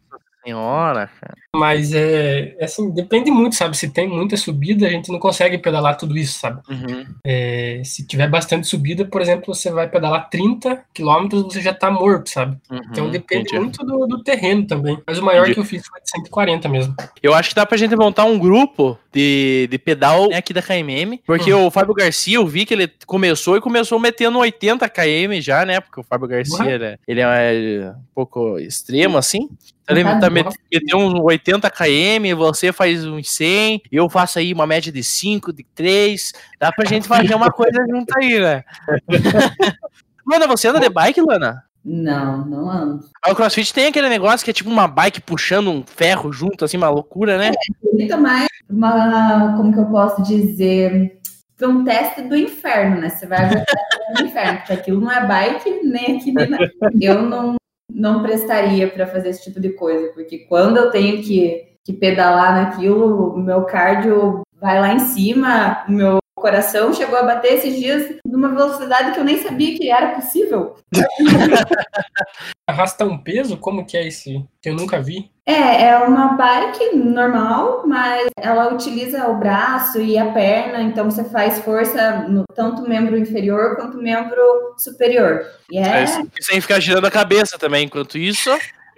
senhora, 0.44 1.10
cara. 1.20 1.36
Mas 1.56 1.94
é, 1.94 2.56
é, 2.58 2.64
assim, 2.64 2.90
depende 2.92 3.30
muito, 3.30 3.56
sabe? 3.56 3.76
Se 3.76 3.90
tem 3.90 4.08
muita 4.08 4.38
subida, 4.38 4.88
a 4.88 4.90
gente 4.90 5.12
não 5.12 5.20
consegue 5.20 5.58
pedalar 5.58 5.98
tudo 5.98 6.18
isso, 6.18 6.40
sabe? 6.40 6.62
Uhum. 6.70 7.06
É, 7.26 7.82
se 7.84 8.08
tiver 8.08 8.30
bastante 8.30 8.68
subida, 8.68 9.04
por 9.06 9.22
exemplo, 9.22 9.54
você 9.54 9.70
vai 9.70 9.90
pedalar 9.90 10.30
30 10.30 10.82
quilômetros, 10.94 11.44
você 11.44 11.62
já 11.62 11.74
tá 11.74 11.92
morto, 11.92 12.30
sabe? 12.30 12.58
Uhum, 12.70 12.80
então 12.90 13.10
depende 13.10 13.50
entendi. 13.50 13.60
muito 13.60 13.86
do, 13.86 14.08
do, 14.08 14.24
terreno 14.24 14.66
também. 14.66 14.98
Mas 15.06 15.20
o 15.20 15.24
maior 15.24 15.42
entendi. 15.42 15.56
que 15.56 15.60
eu 15.60 15.66
fiz 15.66 15.86
foi 15.86 16.00
de 16.02 16.10
140 16.10 16.70
mesmo. 16.70 16.96
Eu 17.22 17.34
acho 17.34 17.50
que 17.50 17.56
dá 17.56 17.66
pra 17.66 17.78
gente 17.78 17.96
montar 17.96 18.24
um 18.24 18.40
grupo 18.40 18.98
de, 19.12 19.68
de 19.70 19.78
pedal 19.78 20.30
aqui 20.34 20.54
da 20.54 20.62
KMM, 20.62 21.20
porque 21.26 21.52
uhum. 21.52 21.68
o 21.68 21.72
Fábio 21.72 21.94
Garcia, 21.94 22.38
eu 22.38 22.48
vi 22.48 22.66
que 22.66 22.74
ele 22.74 22.90
começou 23.06 23.58
e 23.58 23.62
começou 23.62 24.00
metendo 24.00 24.40
80 24.40 24.88
km 24.88 25.42
já, 25.42 25.66
né? 25.66 25.82
Porque 25.82 26.00
o 26.00 26.04
Fábio 26.04 26.30
Garcia, 26.30 26.76
ele, 26.76 26.98
ele 27.06 27.22
é 27.22 27.92
um 27.92 28.04
pouco 28.16 28.58
extremo, 28.58 29.18
assim. 29.18 29.50
Ele 29.90 30.04
tá 30.04 30.30
meteu 30.30 30.98
uns 30.98 31.20
80 31.20 31.70
km, 31.70 32.36
você 32.38 32.72
faz 32.72 33.06
uns 33.06 33.30
100, 33.30 33.82
eu 33.92 34.10
faço 34.10 34.40
aí 34.40 34.54
uma 34.54 34.66
média 34.66 34.92
de 34.92 35.04
5, 35.04 35.52
de 35.52 35.66
3. 35.76 36.32
Dá 36.60 36.72
pra 36.72 36.86
gente 36.86 37.08
fazer 37.08 37.36
uma 37.36 37.52
coisa 37.52 37.84
junto 37.90 38.14
aí, 38.18 38.40
né? 38.40 38.64
Lana, 40.26 40.48
você 40.48 40.68
anda 40.68 40.80
de 40.80 40.90
bike, 40.90 41.22
Lana? 41.22 41.64
Não, 41.84 42.46
não 42.46 42.70
ando. 42.70 43.06
o 43.28 43.36
CrossFit 43.36 43.74
tem 43.74 43.88
aquele 43.88 44.08
negócio 44.08 44.46
que 44.46 44.52
é 44.52 44.54
tipo 44.54 44.70
uma 44.70 44.88
bike 44.88 45.20
puxando 45.22 45.72
um 45.72 45.84
ferro 45.84 46.32
junto, 46.32 46.64
assim, 46.64 46.78
uma 46.78 46.90
loucura, 46.90 47.38
né? 47.38 47.48
É, 47.50 47.92
muito 47.92 48.18
mais 48.20 48.48
uma, 48.70 49.56
como 49.58 49.74
que 49.74 49.80
eu 49.80 49.86
posso 49.88 50.22
dizer, 50.22 51.20
para 51.58 51.68
um 51.68 51.84
teste 51.84 52.22
do 52.22 52.36
inferno, 52.36 53.02
né? 53.02 53.10
Você 53.10 53.26
vai 53.26 53.50
do 53.50 54.24
inferno, 54.24 54.60
porque 54.60 54.74
aquilo 54.74 55.02
não 55.02 55.12
é 55.12 55.26
bike, 55.26 55.82
nem 55.84 56.18
aqui, 56.18 56.32
nem 56.32 56.50
nada. 56.50 56.72
Eu 57.02 57.24
não, 57.24 57.56
não 57.94 58.22
prestaria 58.22 58.88
para 58.88 59.08
fazer 59.08 59.30
esse 59.30 59.44
tipo 59.44 59.60
de 59.60 59.70
coisa, 59.70 60.12
porque 60.14 60.40
quando 60.40 60.78
eu 60.78 60.90
tenho 60.92 61.22
que, 61.22 61.78
que 61.84 61.94
pedalar 61.94 62.54
naquilo, 62.54 63.34
o 63.34 63.40
meu 63.40 63.64
cardio 63.64 64.42
vai 64.60 64.80
lá 64.80 64.94
em 64.94 65.00
cima, 65.00 65.84
meu 65.88 66.21
coração 66.42 66.94
chegou 66.94 67.18
a 67.18 67.24
bater 67.24 67.54
esses 67.54 67.76
dias 67.76 68.16
numa 68.26 68.50
velocidade 68.50 69.12
que 69.12 69.20
eu 69.20 69.24
nem 69.24 69.42
sabia 69.42 69.78
que 69.78 69.90
era 69.90 70.16
possível. 70.16 70.76
Arrasta 72.68 73.06
um 73.06 73.18
peso? 73.18 73.58
Como 73.58 73.86
que 73.86 73.96
é 73.96 74.08
esse? 74.08 74.44
Que 74.62 74.70
eu 74.70 74.76
nunca 74.76 75.02
vi. 75.02 75.30
É, 75.46 75.90
é 75.90 75.98
uma 75.98 76.34
bike 76.34 76.96
normal, 76.96 77.84
mas 77.88 78.30
ela 78.38 78.74
utiliza 78.74 79.28
o 79.28 79.38
braço 79.38 80.00
e 80.00 80.18
a 80.18 80.32
perna, 80.32 80.82
então 80.82 81.10
você 81.10 81.24
faz 81.24 81.60
força 81.60 82.28
no 82.30 82.44
tanto 82.56 82.88
membro 82.88 83.18
inferior 83.18 83.76
quanto 83.76 83.98
membro 83.98 84.42
superior. 84.78 85.46
E 85.70 85.78
é... 85.78 86.04
É, 86.04 86.06
sem 86.06 86.62
ficar 86.62 86.80
girando 86.80 87.08
a 87.08 87.12
cabeça 87.12 87.58
também, 87.58 87.86
enquanto 87.86 88.18
isso, 88.18 88.50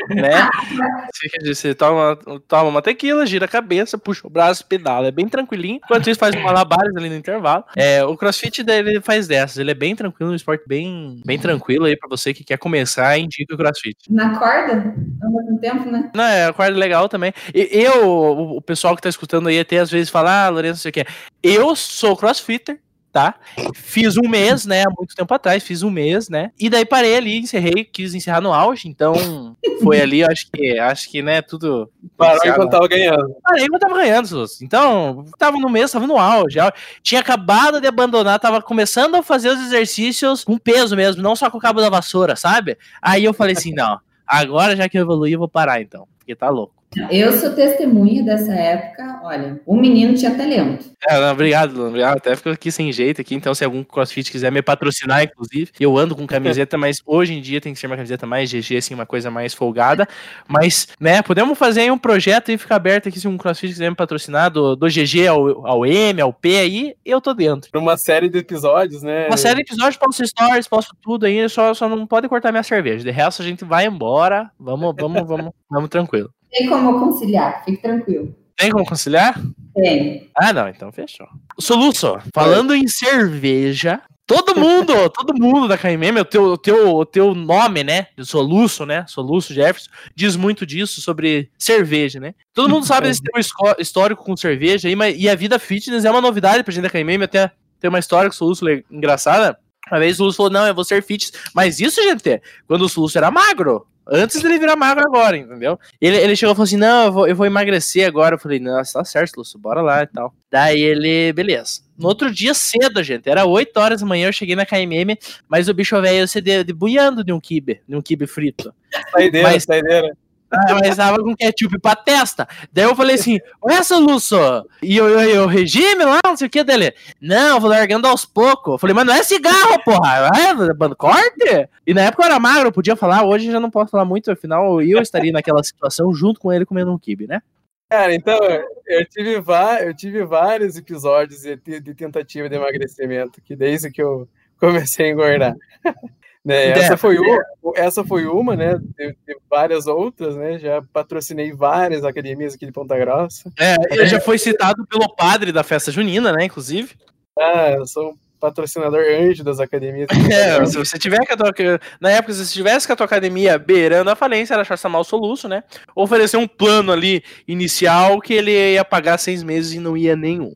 né? 0.09 0.49
Você, 1.43 1.73
toma, 1.73 2.17
toma 2.47 2.69
uma 2.69 2.81
tequila, 2.81 3.25
gira 3.25 3.45
a 3.45 3.47
cabeça, 3.47 3.97
puxa 3.97 4.25
o 4.25 4.29
braço, 4.29 4.65
pedala. 4.65 5.07
É 5.07 5.11
bem 5.11 5.27
tranquilinho. 5.27 5.79
Enquanto 5.83 6.09
isso, 6.09 6.19
faz 6.19 6.35
malabares 6.35 6.95
ali 6.95 7.09
no 7.09 7.15
intervalo. 7.15 7.63
É, 7.75 8.03
o 8.03 8.15
crossfit 8.17 8.63
dele 8.63 9.01
faz 9.01 9.27
dessas. 9.27 9.57
Ele 9.57 9.71
é 9.71 9.75
bem 9.75 9.95
tranquilo, 9.95 10.31
um 10.31 10.35
esporte 10.35 10.63
bem, 10.67 11.21
bem 11.25 11.39
tranquilo 11.39 11.85
aí 11.85 11.97
pra 11.97 12.09
você 12.09 12.33
que 12.33 12.43
quer 12.43 12.57
começar, 12.57 13.17
indica 13.17 13.53
o 13.53 13.57
crossfit. 13.57 13.97
Na 14.09 14.37
corda, 14.37 14.93
ao 15.21 15.31
mesmo 15.31 15.59
tempo, 15.59 15.89
né? 15.89 16.11
Não, 16.15 16.23
é 16.23 16.45
a 16.45 16.53
corda 16.53 16.77
legal 16.77 17.07
também. 17.09 17.33
E, 17.53 17.69
eu, 17.71 18.07
o, 18.07 18.57
o 18.57 18.61
pessoal 18.61 18.95
que 18.95 19.01
tá 19.01 19.09
escutando 19.09 19.47
aí 19.47 19.59
até 19.59 19.79
às 19.79 19.91
vezes 19.91 20.09
fala, 20.09 20.45
ah, 20.45 20.49
Lourenço, 20.49 20.73
não 20.73 20.81
sei 20.81 20.89
o 20.89 20.93
que. 20.93 21.05
Eu 21.41 21.75
sou 21.75 22.15
crossfitter, 22.15 22.79
tá? 23.13 23.35
Fiz 23.75 24.17
um 24.17 24.27
mês, 24.27 24.65
né? 24.65 24.81
Há 24.81 24.89
muito 24.89 25.15
tempo 25.15 25.31
atrás, 25.31 25.63
fiz 25.63 25.83
um 25.83 25.91
mês, 25.91 26.27
né? 26.29 26.51
E 26.59 26.67
daí 26.67 26.83
parei 26.83 27.15
ali, 27.15 27.37
encerrei, 27.37 27.85
quis 27.85 28.15
encerrar 28.15 28.41
no 28.41 28.51
auge, 28.51 28.89
então 28.89 29.55
foi 29.83 30.01
ali, 30.01 30.23
acho 30.23 30.49
que, 30.51 30.79
acho 30.79 31.09
que, 31.11 31.21
né, 31.21 31.41
tudo. 31.43 31.91
Parou 32.17 32.41
enquanto 32.43 32.71
tava 32.71 32.87
ganhando. 32.87 33.35
Parei 33.43 33.65
enquanto 33.65 33.81
tava 33.81 33.93
ganhando, 33.93 34.27
Sus. 34.27 34.61
Então, 34.63 35.25
tava 35.37 35.57
no 35.57 35.69
mês, 35.69 35.91
tava 35.91 36.07
no 36.07 36.17
auge. 36.17 36.57
Tinha 37.03 37.21
acabado 37.21 37.79
de 37.79 37.87
abandonar, 37.87 38.39
tava 38.39 38.61
começando 38.61 39.13
a 39.15 39.21
fazer 39.21 39.49
os 39.49 39.59
exercícios 39.59 40.43
com 40.43 40.57
peso 40.57 40.95
mesmo, 40.95 41.21
não 41.21 41.35
só 41.35 41.51
com 41.51 41.59
o 41.59 41.61
cabo 41.61 41.81
da 41.81 41.89
vassoura, 41.89 42.35
sabe? 42.35 42.77
Aí 42.99 43.23
eu 43.23 43.33
falei 43.33 43.55
assim, 43.55 43.73
não, 43.73 43.99
agora 44.25 44.75
já 44.75 44.89
que 44.89 44.97
eu 44.97 45.03
evoluí, 45.03 45.33
eu 45.33 45.39
vou 45.39 45.47
parar 45.47 45.79
então, 45.79 46.07
porque 46.17 46.35
tá 46.35 46.49
louco. 46.49 46.73
Eu 47.09 47.33
sou 47.33 47.51
testemunha 47.53 48.23
dessa 48.23 48.53
época. 48.53 49.21
Olha, 49.23 49.59
o 49.65 49.75
menino 49.75 50.13
tinha 50.15 50.35
talento. 50.35 50.91
É, 51.07 51.19
não, 51.19 51.31
obrigado, 51.31 51.87
obrigado. 51.87 52.17
Até 52.17 52.35
ficou 52.35 52.51
aqui 52.51 52.71
sem 52.71 52.91
jeito 52.91 53.21
aqui. 53.21 53.35
Então, 53.35 53.53
se 53.53 53.63
algum 53.63 53.83
CrossFit 53.83 54.31
quiser 54.31 54.51
me 54.51 54.61
patrocinar, 54.61 55.23
inclusive, 55.23 55.71
eu 55.79 55.97
ando 55.97 56.15
com 56.15 56.25
camiseta, 56.25 56.77
mas 56.77 56.97
hoje 57.05 57.33
em 57.33 57.41
dia 57.41 57.59
tem 57.59 57.73
que 57.73 57.79
ser 57.79 57.87
uma 57.87 57.95
camiseta 57.95 58.25
mais 58.25 58.51
GG, 58.51 58.77
assim, 58.77 58.93
uma 58.93 59.05
coisa 59.05 59.29
mais 59.29 59.53
folgada. 59.53 60.07
Mas, 60.47 60.87
né, 60.99 61.21
podemos 61.21 61.57
fazer 61.57 61.81
aí 61.81 61.91
um 61.91 61.97
projeto 61.97 62.51
e 62.51 62.57
ficar 62.57 62.75
aberto 62.75 63.09
aqui 63.09 63.19
se 63.19 63.27
um 63.27 63.37
CrossFit 63.37 63.73
quiser 63.73 63.89
me 63.89 63.95
patrocinar 63.95 64.49
do, 64.51 64.75
do 64.75 64.87
GG 64.87 65.27
ao, 65.27 65.65
ao 65.65 65.85
M, 65.85 66.21
ao 66.21 66.33
P 66.33 66.57
aí, 66.57 66.95
eu 67.05 67.19
tô 67.19 67.33
dentro. 67.33 67.69
Uma 67.75 67.97
série 67.97 68.29
de 68.29 68.39
episódios, 68.39 69.01
né? 69.03 69.27
Uma 69.27 69.37
série 69.37 69.55
de 69.55 69.61
episódios, 69.61 69.97
posto 69.97 70.25
stories, 70.25 70.67
posto 70.67 70.95
tudo 71.01 71.25
aí, 71.25 71.47
só, 71.49 71.73
só 71.73 71.89
não 71.89 72.05
pode 72.07 72.27
cortar 72.27 72.51
minha 72.51 72.63
cerveja. 72.63 73.03
De 73.03 73.11
resto, 73.11 73.41
a 73.41 73.45
gente 73.45 73.63
vai 73.65 73.85
embora. 73.85 74.49
Vamos, 74.59 74.93
vamos, 74.97 75.27
vamos, 75.27 75.51
vamos 75.69 75.89
tranquilo. 75.89 76.29
Tem 76.53 76.69
como 76.69 76.99
conciliar, 76.99 77.65
fique 77.65 77.81
tranquilo. 77.81 78.35
Tem 78.55 78.71
como 78.71 78.85
conciliar? 78.85 79.41
Tem. 79.75 80.29
Ah, 80.37 80.53
não, 80.53 80.69
então 80.69 80.91
fechou. 80.91 81.27
Soluço, 81.59 82.19
falando 82.33 82.75
em 82.75 82.87
cerveja, 82.87 83.99
todo 84.27 84.53
mundo, 84.59 85.09
todo 85.09 85.33
mundo 85.33 85.67
da 85.67 85.77
KMM, 85.77 86.19
o 86.19 86.25
teu, 86.25 86.43
o 86.43 86.57
teu, 86.57 86.95
o 86.95 87.05
teu 87.05 87.33
nome, 87.33 87.83
né? 87.83 88.07
Soluço, 88.21 88.85
né? 88.85 89.03
Soluço 89.07 89.51
Jefferson, 89.51 89.89
diz 90.15 90.35
muito 90.35 90.63
disso 90.63 91.01
sobre 91.01 91.49
cerveja, 91.57 92.19
né? 92.19 92.35
Todo 92.53 92.69
mundo 92.69 92.85
sabe 92.85 93.07
desse 93.07 93.23
teu 93.23 93.41
histórico 93.79 94.23
com 94.23 94.37
cerveja 94.37 94.87
aí, 94.87 94.95
mas, 94.95 95.15
e 95.17 95.27
a 95.27 95.35
vida 95.35 95.57
fitness 95.57 96.05
é 96.05 96.11
uma 96.11 96.21
novidade 96.21 96.63
pra 96.63 96.71
gente 96.71 96.83
da 96.83 96.89
KMM, 96.89 97.23
até 97.23 97.51
tem 97.79 97.89
uma 97.89 97.99
história 97.99 98.29
com 98.29 98.35
o 98.35 98.37
Soluço 98.37 98.63
engraçada. 98.91 99.57
Uma 99.91 99.99
vez 99.99 100.13
o 100.13 100.17
Soluço 100.17 100.37
falou, 100.37 100.51
não, 100.51 100.67
eu 100.67 100.75
vou 100.75 100.85
ser 100.85 101.03
fitness. 101.03 101.33
Mas 101.53 101.79
isso, 101.79 102.01
gente, 102.01 102.41
quando 102.67 102.83
o 102.83 102.89
Soluço 102.89 103.17
era 103.17 103.31
magro. 103.31 103.85
Antes 104.07 104.41
dele 104.41 104.59
virar 104.59 104.75
magro 104.75 105.03
agora, 105.05 105.37
entendeu? 105.37 105.79
Ele, 106.01 106.17
ele 106.17 106.35
chegou 106.35 106.51
e 106.53 106.55
falou 106.55 106.65
assim: 106.65 106.77
Não, 106.77 107.05
eu 107.05 107.11
vou, 107.11 107.27
eu 107.27 107.35
vou 107.35 107.45
emagrecer 107.45 108.05
agora. 108.07 108.35
Eu 108.35 108.39
falei: 108.39 108.59
Nossa, 108.59 108.99
tá 108.99 109.05
certo, 109.05 109.37
Lúcio, 109.37 109.57
bora 109.57 109.81
lá 109.81 110.03
e 110.03 110.07
tal. 110.07 110.33
Daí 110.51 110.81
ele, 110.81 111.31
beleza. 111.33 111.81
No 111.97 112.07
outro 112.07 112.31
dia 112.31 112.53
cedo, 112.53 113.01
gente, 113.03 113.29
era 113.29 113.45
8 113.45 113.77
horas 113.79 114.01
da 114.01 114.07
manhã, 114.07 114.27
eu 114.27 114.33
cheguei 114.33 114.55
na 114.55 114.65
KMM, 114.65 115.15
mas 115.47 115.69
o 115.69 115.73
bicho 115.73 115.99
velho 116.01 116.27
se 116.27 116.41
de, 116.41 116.63
de 116.63 116.73
buiando 116.73 117.23
de 117.23 117.31
um 117.31 117.39
kibe, 117.39 117.81
de 117.87 117.95
um 117.95 118.01
kibe 118.01 118.25
frito. 118.27 118.73
Saideira, 119.11 119.49
Mas- 119.49 119.63
saideira. 119.63 120.17
Ah, 120.69 120.75
mas 120.79 120.95
tava 120.95 121.17
com 121.17 121.35
ketchup 121.35 121.79
pra 121.79 121.95
testa. 121.95 122.47
Daí 122.71 122.85
eu 122.85 122.95
falei 122.95 123.15
assim, 123.15 123.39
essa 123.67 123.97
Lúcio, 123.97 124.37
e 124.81 125.01
o 125.01 125.47
regime 125.47 126.05
lá, 126.05 126.19
não 126.25 126.37
sei 126.37 126.47
o 126.47 126.49
que 126.49 126.63
dele. 126.63 126.93
Não, 127.19 127.55
eu 127.55 127.59
vou 127.59 127.69
largando 127.69 128.07
aos 128.07 128.23
poucos. 128.23 128.73
Eu 128.73 128.77
falei, 128.77 128.93
mas 128.93 129.05
não 129.05 129.13
é 129.13 129.23
cigarro, 129.23 129.83
porra. 129.83 130.29
É, 130.35 130.73
bando 130.73 130.95
corte? 130.95 131.67
E 131.85 131.93
na 131.93 132.01
época 132.03 132.23
eu 132.23 132.27
era 132.27 132.39
magro, 132.39 132.67
eu 132.67 132.71
podia 132.71 132.95
falar, 132.95 133.23
hoje 133.23 133.51
já 133.51 133.59
não 133.59 133.71
posso 133.71 133.91
falar 133.91 134.05
muito, 134.05 134.31
afinal 134.31 134.81
eu 134.81 135.01
estaria 135.01 135.31
naquela 135.31 135.63
situação 135.63 136.13
junto 136.13 136.39
com 136.39 136.51
ele 136.51 136.65
comendo 136.65 136.93
um 136.93 136.99
kibe, 136.99 137.27
né? 137.27 137.41
Cara, 137.89 138.13
então, 138.13 138.39
eu 138.87 139.05
tive, 139.05 139.35
eu 139.81 139.95
tive 139.95 140.25
vários 140.25 140.77
episódios 140.77 141.41
de, 141.41 141.79
de 141.79 141.93
tentativa 141.93 142.49
de 142.49 142.55
emagrecimento, 142.55 143.41
que 143.41 143.55
desde 143.55 143.91
que 143.91 144.01
eu 144.01 144.27
comecei 144.59 145.07
a 145.07 145.09
engordar. 145.09 145.55
Né, 146.45 146.71
essa, 146.71 146.97
foi 146.97 147.17
uma, 147.17 147.43
essa 147.75 148.03
foi 148.03 148.25
uma, 148.25 148.55
né? 148.55 148.77
De, 148.97 149.15
várias 149.49 149.87
outras, 149.87 150.35
né? 150.35 150.59
Já 150.59 150.81
patrocinei 150.91 151.53
várias 151.53 152.03
academias 152.03 152.53
aqui 152.53 152.65
de 152.65 152.71
Ponta 152.71 152.97
Grossa. 152.97 153.49
É, 153.57 153.75
ele 153.89 154.07
já 154.07 154.19
foi 154.19 154.37
citado 154.37 154.85
pelo 154.85 155.15
padre 155.15 155.53
da 155.53 155.63
festa 155.63 155.89
junina, 155.89 156.33
né, 156.33 156.45
inclusive. 156.45 156.95
Ah, 157.39 157.71
eu 157.71 157.87
sou 157.87 158.15
patrocinador 158.43 158.99
anjo 158.99 159.41
das 159.41 159.61
academias. 159.61 160.09
É, 160.29 160.65
se 160.65 160.77
você 160.77 160.99
tiver 160.99 161.19
que 161.19 161.31
a 161.31 161.37
tua, 161.37 161.53
na 162.01 162.11
época, 162.11 162.33
se 162.33 162.45
você 162.45 162.53
tivesse 162.53 162.85
com 162.85 162.91
a 162.91 162.95
tua 162.97 163.05
academia 163.05 163.57
beirando 163.57 164.09
a 164.09 164.15
falência, 164.15 164.53
era 164.53 164.65
chamar 164.65 164.99
o 164.99 165.03
soluço, 165.05 165.47
né? 165.47 165.63
Oferecer 165.95 166.35
um 166.35 166.47
plano 166.47 166.91
ali 166.91 167.23
inicial 167.47 168.19
que 168.19 168.33
ele 168.33 168.51
ia 168.51 168.83
pagar 168.83 169.17
seis 169.17 169.43
meses 169.43 169.71
e 169.71 169.79
não 169.79 169.95
ia 169.95 170.13
nenhum. 170.13 170.53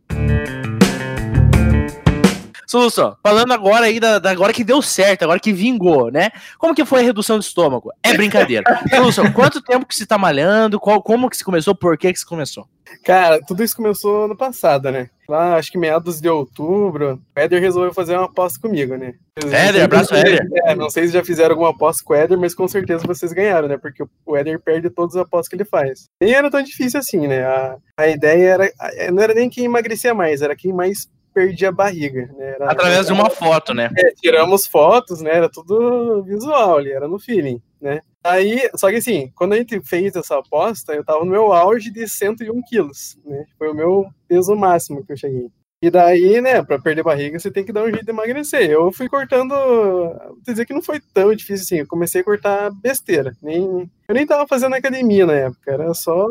Solução, 2.67 3.15
falando 3.23 3.53
agora 3.53 3.85
aí 3.85 3.97
da, 3.99 4.19
da- 4.19 4.29
agora 4.29 4.51
que 4.51 4.63
deu 4.63 4.81
certo, 4.81 5.23
agora 5.23 5.39
que 5.39 5.53
vingou, 5.53 6.11
né? 6.11 6.29
Como 6.59 6.75
que 6.75 6.83
foi 6.83 6.99
a 6.99 7.03
redução 7.03 7.39
de 7.39 7.45
estômago? 7.45 7.89
É 8.03 8.13
brincadeira. 8.13 8.63
Solução, 8.93 9.31
quanto 9.31 9.61
tempo 9.61 9.85
que 9.85 9.95
você 9.95 10.05
tá 10.05 10.17
malhando? 10.17 10.77
Qual, 10.79 11.01
como 11.01 11.29
que 11.29 11.37
se 11.37 11.45
começou? 11.45 11.73
Por 11.73 11.97
que 11.97 12.11
que 12.11 12.19
se 12.19 12.25
começou? 12.25 12.67
Cara, 13.03 13.39
tudo 13.45 13.63
isso 13.63 13.75
começou 13.75 14.25
ano 14.25 14.35
passado, 14.35 14.91
né? 14.91 15.09
Lá, 15.29 15.55
acho 15.57 15.71
que 15.71 15.77
meados 15.77 16.21
de 16.21 16.29
outubro, 16.29 17.21
o 17.35 17.39
Éder 17.39 17.61
resolveu 17.61 17.93
fazer 17.93 18.15
uma 18.15 18.25
aposta 18.25 18.59
comigo, 18.61 18.95
né? 18.95 19.13
Éder, 19.45 19.83
abraço, 19.83 20.13
Éder. 20.15 20.45
É, 20.65 20.73
não 20.75 20.89
sei 20.89 21.05
se 21.07 21.13
já 21.13 21.23
fizeram 21.23 21.51
alguma 21.51 21.69
aposta 21.71 22.01
com 22.03 22.13
o 22.13 22.15
Éder, 22.15 22.37
mas 22.37 22.55
com 22.55 22.67
certeza 22.67 23.05
vocês 23.05 23.33
ganharam, 23.33 23.67
né? 23.67 23.77
Porque 23.77 24.03
o 24.25 24.37
Éder 24.37 24.59
perde 24.61 24.89
todas 24.89 25.15
as 25.17 25.21
apostas 25.23 25.49
que 25.49 25.55
ele 25.55 25.65
faz. 25.65 26.05
Nem 26.21 26.33
era 26.33 26.49
tão 26.49 26.61
difícil 26.61 26.99
assim, 26.99 27.27
né? 27.27 27.43
A, 27.45 27.75
a 27.97 28.07
ideia 28.07 28.49
era. 28.51 28.71
Não 29.13 29.21
era 29.21 29.33
nem 29.33 29.49
quem 29.49 29.65
emagrecia 29.65 30.13
mais, 30.13 30.41
era 30.41 30.55
quem 30.55 30.71
mais 30.73 31.09
perdia 31.37 31.69
a 31.69 31.71
barriga, 31.71 32.25
né? 32.35 32.55
Era- 32.55 32.71
Através 32.71 33.05
de 33.05 33.13
uma 33.13 33.29
foto, 33.29 33.71
né? 33.73 33.91
é, 33.95 34.11
tiramos 34.15 34.65
fotos, 34.65 35.21
né? 35.21 35.35
Era 35.35 35.47
tudo 35.47 36.23
visual 36.23 36.77
ali, 36.77 36.91
era 36.91 37.07
no 37.07 37.19
feeling, 37.19 37.61
né? 37.79 38.01
Aí, 38.23 38.67
só 38.75 38.89
que 38.89 38.95
assim, 38.95 39.31
quando 39.35 39.53
a 39.53 39.57
gente 39.57 39.79
fez 39.81 40.15
essa 40.15 40.39
aposta, 40.39 40.93
eu 40.93 41.05
tava 41.05 41.19
no 41.23 41.29
meu 41.31 41.53
auge 41.53 41.91
de 41.91 42.07
101 42.07 42.59
quilos, 42.67 43.17
né? 43.23 43.45
Foi 43.57 43.69
o 43.69 43.75
meu 43.75 44.07
peso 44.27 44.55
máximo 44.55 45.05
que 45.05 45.13
eu 45.13 45.17
cheguei. 45.17 45.47
E 45.79 45.91
daí, 45.91 46.41
né, 46.41 46.63
pra 46.63 46.79
perder 46.79 47.03
barriga, 47.03 47.37
você 47.37 47.51
tem 47.51 47.63
que 47.63 47.71
dar 47.71 47.83
um 47.83 47.91
jeito 47.91 48.03
de 48.03 48.09
emagrecer. 48.09 48.67
Eu 48.67 48.91
fui 48.91 49.07
cortando. 49.07 49.51
Vou 49.53 50.37
dizer 50.47 50.65
que 50.65 50.73
não 50.73 50.81
foi 50.81 50.99
tão 51.13 51.31
difícil 51.35 51.63
assim. 51.65 51.77
Eu 51.81 51.87
comecei 51.87 52.21
a 52.21 52.23
cortar 52.23 52.71
besteira. 52.81 53.35
Nem, 53.43 53.87
eu 54.07 54.15
nem 54.15 54.25
tava 54.25 54.47
fazendo 54.47 54.73
academia 54.73 55.27
na 55.27 55.33
época. 55.33 55.71
Era 55.71 55.93
só, 55.93 56.27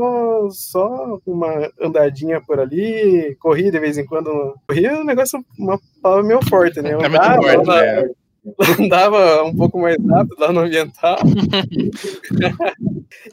só 0.50 1.20
uma 1.24 1.70
andadinha 1.80 2.40
por 2.40 2.58
ali, 2.58 3.36
corria 3.38 3.70
de 3.70 3.78
vez 3.78 3.96
em 3.96 4.04
quando. 4.04 4.56
Corria 4.66 4.88
é 4.90 4.98
um 4.98 5.04
negócio, 5.04 5.38
uma 5.56 5.78
palavra 6.02 6.24
meio 6.24 6.44
forte, 6.48 6.82
né? 6.82 6.94
Eu 6.94 7.00
É 7.00 7.08
muito 7.08 7.22
andava, 7.22 7.42
forte, 7.42 7.66
lá- 7.68 7.82
né? 7.82 8.08
andava 8.80 9.44
um 9.44 9.54
pouco 9.56 9.78
mais 9.80 9.96
rápido 10.08 10.34
lá 10.40 10.52
no 10.52 10.60
ambiental. 10.62 11.18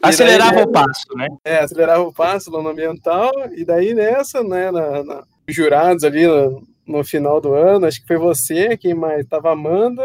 Acelerava 0.02 0.56
daí, 0.56 0.64
o 0.64 0.72
passo, 0.72 1.06
né? 1.16 1.28
É, 1.44 1.60
acelerava 1.60 2.04
o 2.04 2.14
passo 2.14 2.52
lá 2.52 2.62
no 2.62 2.70
ambiental, 2.70 3.32
e 3.56 3.64
daí 3.66 3.94
nessa, 3.94 4.44
né, 4.44 4.72
na, 4.72 5.04
na- 5.04 5.24
jurados 5.48 6.04
ali 6.04 6.28
no, 6.28 6.64
no 6.86 7.04
final 7.04 7.40
do 7.40 7.54
ano, 7.54 7.86
acho 7.86 8.02
que 8.02 8.08
foi 8.08 8.18
você, 8.18 8.78
quem 8.78 8.94
mais? 8.94 9.26
Tava 9.26 9.50
a 9.50 9.54
Amanda, 9.54 10.04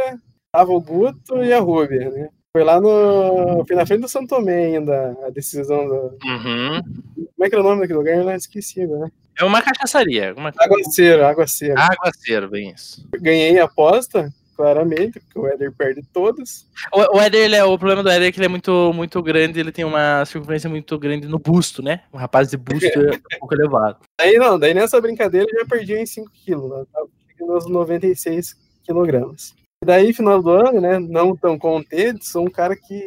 tava 0.53 0.73
o 0.73 0.81
Guto 0.81 1.43
e 1.43 1.53
a 1.53 1.61
Ruby, 1.61 1.99
né? 1.99 2.29
Foi 2.53 2.65
lá 2.65 2.81
no. 2.81 3.65
Foi 3.67 3.77
na 3.77 3.87
frente 3.87 4.01
do 4.01 4.09
Santo 4.09 4.29
Tomé 4.29 4.67
ainda 4.67 5.17
a 5.27 5.31
decisão 5.31 5.87
do. 5.87 6.19
Uhum. 6.25 6.83
Como 7.15 7.45
é 7.45 7.49
que 7.49 7.55
era 7.55 7.63
o 7.63 7.67
nome 7.67 7.83
daquele 7.83 7.99
lugar? 7.99 8.17
Eu 8.17 8.25
não 8.25 8.35
esqueci, 8.35 8.87
né? 8.87 9.11
É 9.39 9.45
uma 9.45 9.63
cachaçaria. 9.63 10.35
Uma... 10.35 10.53
Aguaceiro, 10.59 11.25
Aguaceiro. 11.25 11.79
Aguaceiro, 11.79 12.51
bem 12.51 12.73
isso. 12.73 13.07
Ganhei 13.21 13.59
a 13.61 13.65
aposta, 13.67 14.33
claramente, 14.59 15.21
porque 15.21 15.39
o 15.39 15.47
Éder 15.47 15.73
perde 15.73 16.03
todas. 16.13 16.67
O, 16.93 17.17
o 17.17 17.21
Éder, 17.21 17.45
ele 17.45 17.55
é, 17.55 17.63
o 17.63 17.79
problema 17.79 18.03
do 18.03 18.09
Éder 18.09 18.29
é 18.29 18.33
que 18.33 18.41
ele 18.41 18.47
é 18.47 18.49
muito, 18.49 18.93
muito 18.93 19.23
grande, 19.23 19.61
ele 19.61 19.71
tem 19.71 19.85
uma 19.85 20.25
circunferência 20.25 20.69
muito 20.69 20.99
grande 20.99 21.29
no 21.29 21.39
busto, 21.39 21.81
né? 21.81 22.01
Um 22.13 22.19
rapaz 22.19 22.49
de 22.51 22.57
busto 22.57 22.87
é 22.87 23.15
um 23.15 23.39
pouco 23.39 23.55
elevado. 23.55 23.99
Daí 24.19 24.37
não, 24.37 24.59
daí 24.59 24.75
nessa 24.75 25.01
brincadeira 25.01 25.47
eu 25.49 25.61
já 25.61 25.65
perdi 25.65 25.95
em 25.95 26.05
5 26.05 26.29
quilos, 26.45 26.69
né? 26.71 26.85
Tava 26.93 27.07
chegando 27.31 27.53
aos 27.53 27.71
96 27.71 28.57
quilogramas. 28.83 29.55
E 29.81 29.87
daí, 29.87 30.13
final 30.13 30.43
do 30.43 30.51
ano, 30.51 30.81
né, 30.81 30.99
não 30.99 31.37
tão 31.37 31.57
contente, 31.57 32.27
sou 32.27 32.45
um 32.45 32.51
cara 32.51 32.75
que 32.75 33.07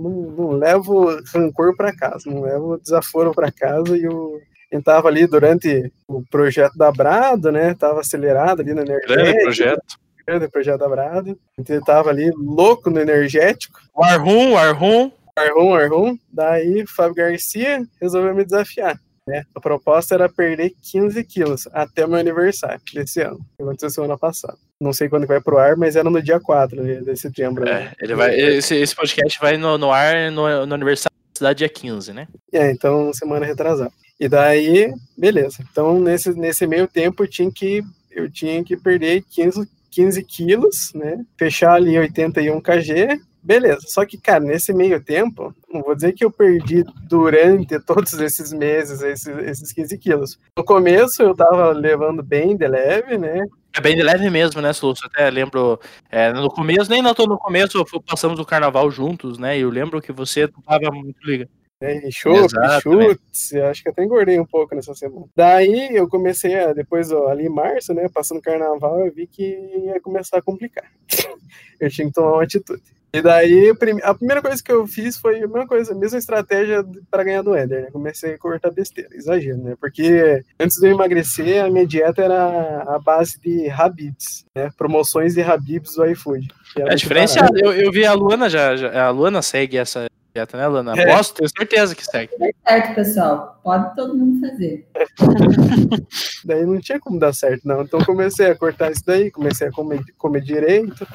não, 0.00 0.10
não 0.10 0.50
levo 0.52 1.20
rancor 1.34 1.76
para 1.76 1.94
casa, 1.94 2.30
não 2.30 2.40
levo 2.40 2.78
desaforo 2.78 3.34
para 3.34 3.52
casa 3.52 3.94
e 3.94 4.08
o 4.08 4.40
estava 4.70 5.08
ali 5.08 5.26
durante 5.26 5.90
o 6.06 6.22
projeto 6.30 6.76
da 6.76 6.92
Brado, 6.92 7.50
né? 7.50 7.74
Tava 7.74 8.00
acelerado 8.00 8.60
ali 8.60 8.74
no 8.74 8.82
energético. 8.82 9.12
Grande 9.12 9.42
projeto. 9.42 9.98
Grande 10.28 10.46
projeto 10.46 10.80
da 10.80 10.88
Brado. 10.90 11.38
Ele 11.56 11.80
tava 11.80 12.10
ali 12.10 12.30
louco 12.36 12.90
no 12.90 13.00
energético. 13.00 13.80
O 13.94 14.04
Arrum, 14.04 14.52
o 14.52 14.58
Arrum. 14.58 15.10
Arrum, 15.34 15.74
Arrum. 15.74 16.18
Daí, 16.30 16.84
Fábio 16.86 17.14
Garcia 17.14 17.82
resolveu 17.98 18.34
me 18.34 18.44
desafiar. 18.44 19.00
Né? 19.26 19.44
A 19.54 19.60
proposta 19.60 20.14
era 20.14 20.28
perder 20.28 20.74
15 20.82 21.24
quilos 21.24 21.66
até 21.72 22.04
o 22.04 22.08
meu 22.10 22.18
aniversário 22.18 22.78
desse 22.92 23.22
ano. 23.22 23.38
Que 23.56 23.62
aconteceu 23.62 23.88
semana 23.88 24.18
passada. 24.18 24.58
Não 24.78 24.92
sei 24.92 25.08
quando 25.08 25.26
vai 25.26 25.40
pro 25.40 25.56
ar, 25.56 25.78
mas 25.78 25.96
era 25.96 26.10
no 26.10 26.20
dia 26.20 26.38
4 26.38 27.04
de 27.04 27.16
setembro. 27.16 27.64
Né? 27.64 27.92
É, 27.98 28.04
ele 28.04 28.14
vai, 28.14 28.38
esse, 28.38 28.74
esse 28.76 28.94
podcast 28.94 29.40
vai 29.40 29.56
no, 29.56 29.78
no 29.78 29.90
ar 29.90 30.30
no, 30.30 30.66
no 30.66 30.74
aniversário 30.74 31.16
da 31.32 31.38
cidade 31.38 31.58
dia 31.60 31.70
15, 31.70 32.12
né? 32.12 32.28
É, 32.52 32.70
então 32.70 33.14
semana 33.14 33.46
retrasada. 33.46 33.90
E 34.20 34.28
daí, 34.28 34.92
beleza. 35.16 35.64
Então, 35.72 35.98
nesse, 35.98 36.34
nesse 36.34 36.66
meio 36.66 36.86
tempo, 36.86 37.22
eu 37.22 37.28
tinha 37.28 37.50
que, 37.50 37.82
eu 38.10 38.30
tinha 38.30 38.62
que 38.62 38.76
perder 38.76 39.24
15, 39.30 39.66
15 39.90 40.22
quilos, 40.24 40.92
né? 40.94 41.24
Fechar 41.38 41.74
ali 41.74 41.98
81 41.98 42.60
kg, 42.60 43.20
beleza. 43.42 43.80
Só 43.86 44.04
que, 44.04 44.18
cara, 44.18 44.40
nesse 44.40 44.72
meio 44.72 45.02
tempo, 45.02 45.54
não 45.72 45.82
vou 45.82 45.94
dizer 45.94 46.12
que 46.12 46.24
eu 46.24 46.30
perdi 46.30 46.84
durante 47.08 47.78
todos 47.84 48.12
esses 48.14 48.52
meses 48.52 49.00
esses, 49.02 49.26
esses 49.26 49.72
15 49.72 49.98
quilos. 49.98 50.38
No 50.56 50.64
começo, 50.64 51.22
eu 51.22 51.34
tava 51.34 51.72
levando 51.72 52.22
bem 52.22 52.56
de 52.56 52.66
leve, 52.66 53.16
né? 53.16 53.44
É 53.76 53.80
bem 53.80 53.94
de 53.94 54.02
leve 54.02 54.28
mesmo, 54.30 54.60
né, 54.60 54.70
Lúcio? 54.82 55.06
Até 55.06 55.30
lembro, 55.30 55.78
é, 56.10 56.32
no 56.32 56.48
começo, 56.48 56.90
nem 56.90 57.02
notou 57.02 57.28
no 57.28 57.38
começo, 57.38 57.84
passamos 58.06 58.40
o 58.40 58.44
carnaval 58.44 58.90
juntos, 58.90 59.38
né? 59.38 59.58
E 59.58 59.60
eu 59.60 59.70
lembro 59.70 60.00
que 60.00 60.10
você 60.10 60.48
tava 60.48 60.90
muito 60.90 61.18
ligado. 61.24 61.57
É, 61.80 62.10
chope, 62.10 62.54
chutes, 62.82 63.54
acho 63.54 63.82
que 63.84 63.88
até 63.88 64.02
engordei 64.02 64.38
um 64.40 64.44
pouco 64.44 64.74
nessa 64.74 64.94
semana. 64.94 65.26
Daí 65.36 65.94
eu 65.94 66.08
comecei, 66.08 66.58
a, 66.58 66.72
depois 66.72 67.12
ó, 67.12 67.28
ali 67.28 67.46
em 67.46 67.48
março, 67.48 67.94
né, 67.94 68.08
passando 68.12 68.42
carnaval, 68.42 69.06
eu 69.06 69.12
vi 69.12 69.28
que 69.28 69.44
ia 69.44 70.00
começar 70.00 70.38
a 70.38 70.42
complicar. 70.42 70.90
eu 71.78 71.88
tinha 71.88 72.08
que 72.08 72.12
tomar 72.12 72.32
uma 72.32 72.42
atitude. 72.42 72.82
E 73.10 73.22
daí, 73.22 73.72
a 74.02 74.14
primeira 74.14 74.42
coisa 74.42 74.62
que 74.62 74.70
eu 74.70 74.86
fiz 74.86 75.16
foi 75.16 75.36
a 75.36 75.46
mesma 75.46 75.66
coisa, 75.66 75.92
a 75.92 75.96
mesma 75.96 76.18
estratégia 76.18 76.84
para 77.10 77.24
ganhar 77.24 77.40
do 77.40 77.56
Ender, 77.56 77.84
né? 77.84 77.88
Comecei 77.90 78.34
a 78.34 78.38
cortar 78.38 78.70
besteira, 78.70 79.08
exagero, 79.14 79.56
né? 79.56 79.74
Porque 79.80 80.42
antes 80.60 80.76
de 80.76 80.88
eu 80.88 80.92
emagrecer, 80.92 81.64
a 81.64 81.70
minha 81.70 81.86
dieta 81.86 82.22
era 82.22 82.82
a 82.86 82.98
base 82.98 83.40
de 83.40 83.70
Habibs, 83.70 84.44
né? 84.54 84.70
Promoções 84.76 85.34
de 85.34 85.42
Habibs 85.42 85.94
do 85.94 86.04
iFood. 86.04 86.48
É 86.76 86.94
diferenciado. 86.94 87.58
Eu, 87.58 87.72
eu 87.72 87.90
vi 87.90 88.04
a 88.04 88.12
Luana 88.12 88.50
já, 88.50 88.76
já, 88.76 89.06
a 89.06 89.10
Luana 89.10 89.40
segue 89.40 89.78
essa 89.78 90.06
dieta, 90.38 90.56
né, 90.56 90.66
Lana? 90.66 90.94
É. 90.96 91.06
Posso, 91.14 91.34
tenho 91.34 91.48
certeza 91.48 91.94
que 91.94 92.04
segue. 92.04 92.32
É 92.40 92.52
certo, 92.66 92.94
pessoal. 92.94 93.60
Pode 93.62 93.94
todo 93.94 94.16
mundo 94.16 94.40
fazer. 94.40 94.86
daí 96.44 96.64
não 96.64 96.80
tinha 96.80 97.00
como 97.00 97.18
dar 97.18 97.34
certo, 97.34 97.66
não. 97.66 97.82
Então 97.82 98.00
comecei 98.04 98.46
a 98.46 98.56
cortar 98.56 98.92
isso 98.92 99.02
daí, 99.04 99.30
comecei 99.30 99.68
a 99.68 99.70
comer, 99.70 100.00
comer 100.16 100.40
direito 100.40 101.06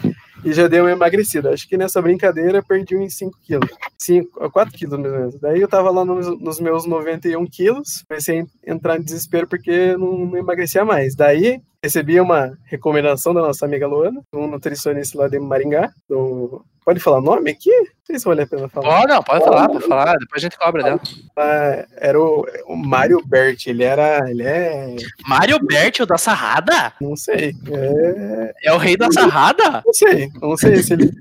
e 0.44 0.54
já 0.54 0.68
dei 0.68 0.82
uma 0.82 0.92
emagrecida. 0.92 1.52
Acho 1.52 1.68
que 1.68 1.78
nessa 1.78 2.02
brincadeira 2.02 2.62
perdi 2.62 2.96
uns 2.96 3.16
5 3.16 3.40
quilos. 3.42 3.70
5, 3.98 4.52
4 4.52 4.78
quilos 4.78 5.00
mesmo. 5.00 5.40
Daí 5.42 5.62
eu 5.62 5.68
tava 5.68 5.90
lá 5.90 6.04
nos, 6.04 6.40
nos, 6.40 6.60
meus 6.60 6.86
91 6.86 7.46
quilos, 7.48 8.04
comecei 8.08 8.42
a 8.42 8.72
entrar 8.72 8.98
em 8.98 9.04
desespero 9.04 9.48
porque 9.48 9.96
não, 9.98 10.26
não 10.26 10.38
emagrecia 10.38 10.84
mais. 10.84 11.16
Daí 11.16 11.62
recebi 11.82 12.20
uma 12.20 12.58
recomendação 12.66 13.34
da 13.34 13.42
nossa 13.42 13.66
amiga 13.66 13.88
Luana, 13.88 14.22
um 14.34 14.48
nutricionista 14.48 15.18
lá 15.18 15.28
de 15.28 15.40
Maringá, 15.40 15.92
do 16.08 16.64
Pode 16.86 17.00
falar 17.00 17.22
nome 17.22 17.52
aqui? 17.52 17.72
Não 17.72 18.08
sei 18.08 18.20
se 18.20 18.26
vale 18.26 18.42
a 18.42 18.48
pena 18.48 18.68
falar. 18.68 19.00
Pode, 19.00 19.14
não, 19.14 19.24
pode 19.24 19.46
falar, 19.46 19.70
pode 19.70 19.88
falar. 19.88 20.18
Depois 20.18 20.36
a 20.36 20.40
gente 20.40 20.58
cobra 20.58 20.84
dela. 20.84 21.02
Ah, 21.38 21.86
era 21.96 22.20
o, 22.20 22.46
o 22.68 22.76
Mário 22.76 23.26
Bert, 23.26 23.66
ele 23.66 23.84
era. 23.84 24.30
Ele 24.30 24.44
é. 24.44 24.96
Mário 25.26 25.58
Bert, 25.66 26.02
o 26.02 26.06
da 26.06 26.18
Sarrada? 26.18 26.92
Não 27.00 27.16
sei. 27.16 27.56
É, 27.72 28.54
é 28.66 28.74
o 28.74 28.78
rei 28.78 28.98
da 28.98 29.10
Sarrada? 29.10 29.82
Não 29.86 29.94
sei, 29.94 30.30
não 30.42 30.58
sei 30.58 30.84
se 30.84 30.94
ele. 30.94 31.12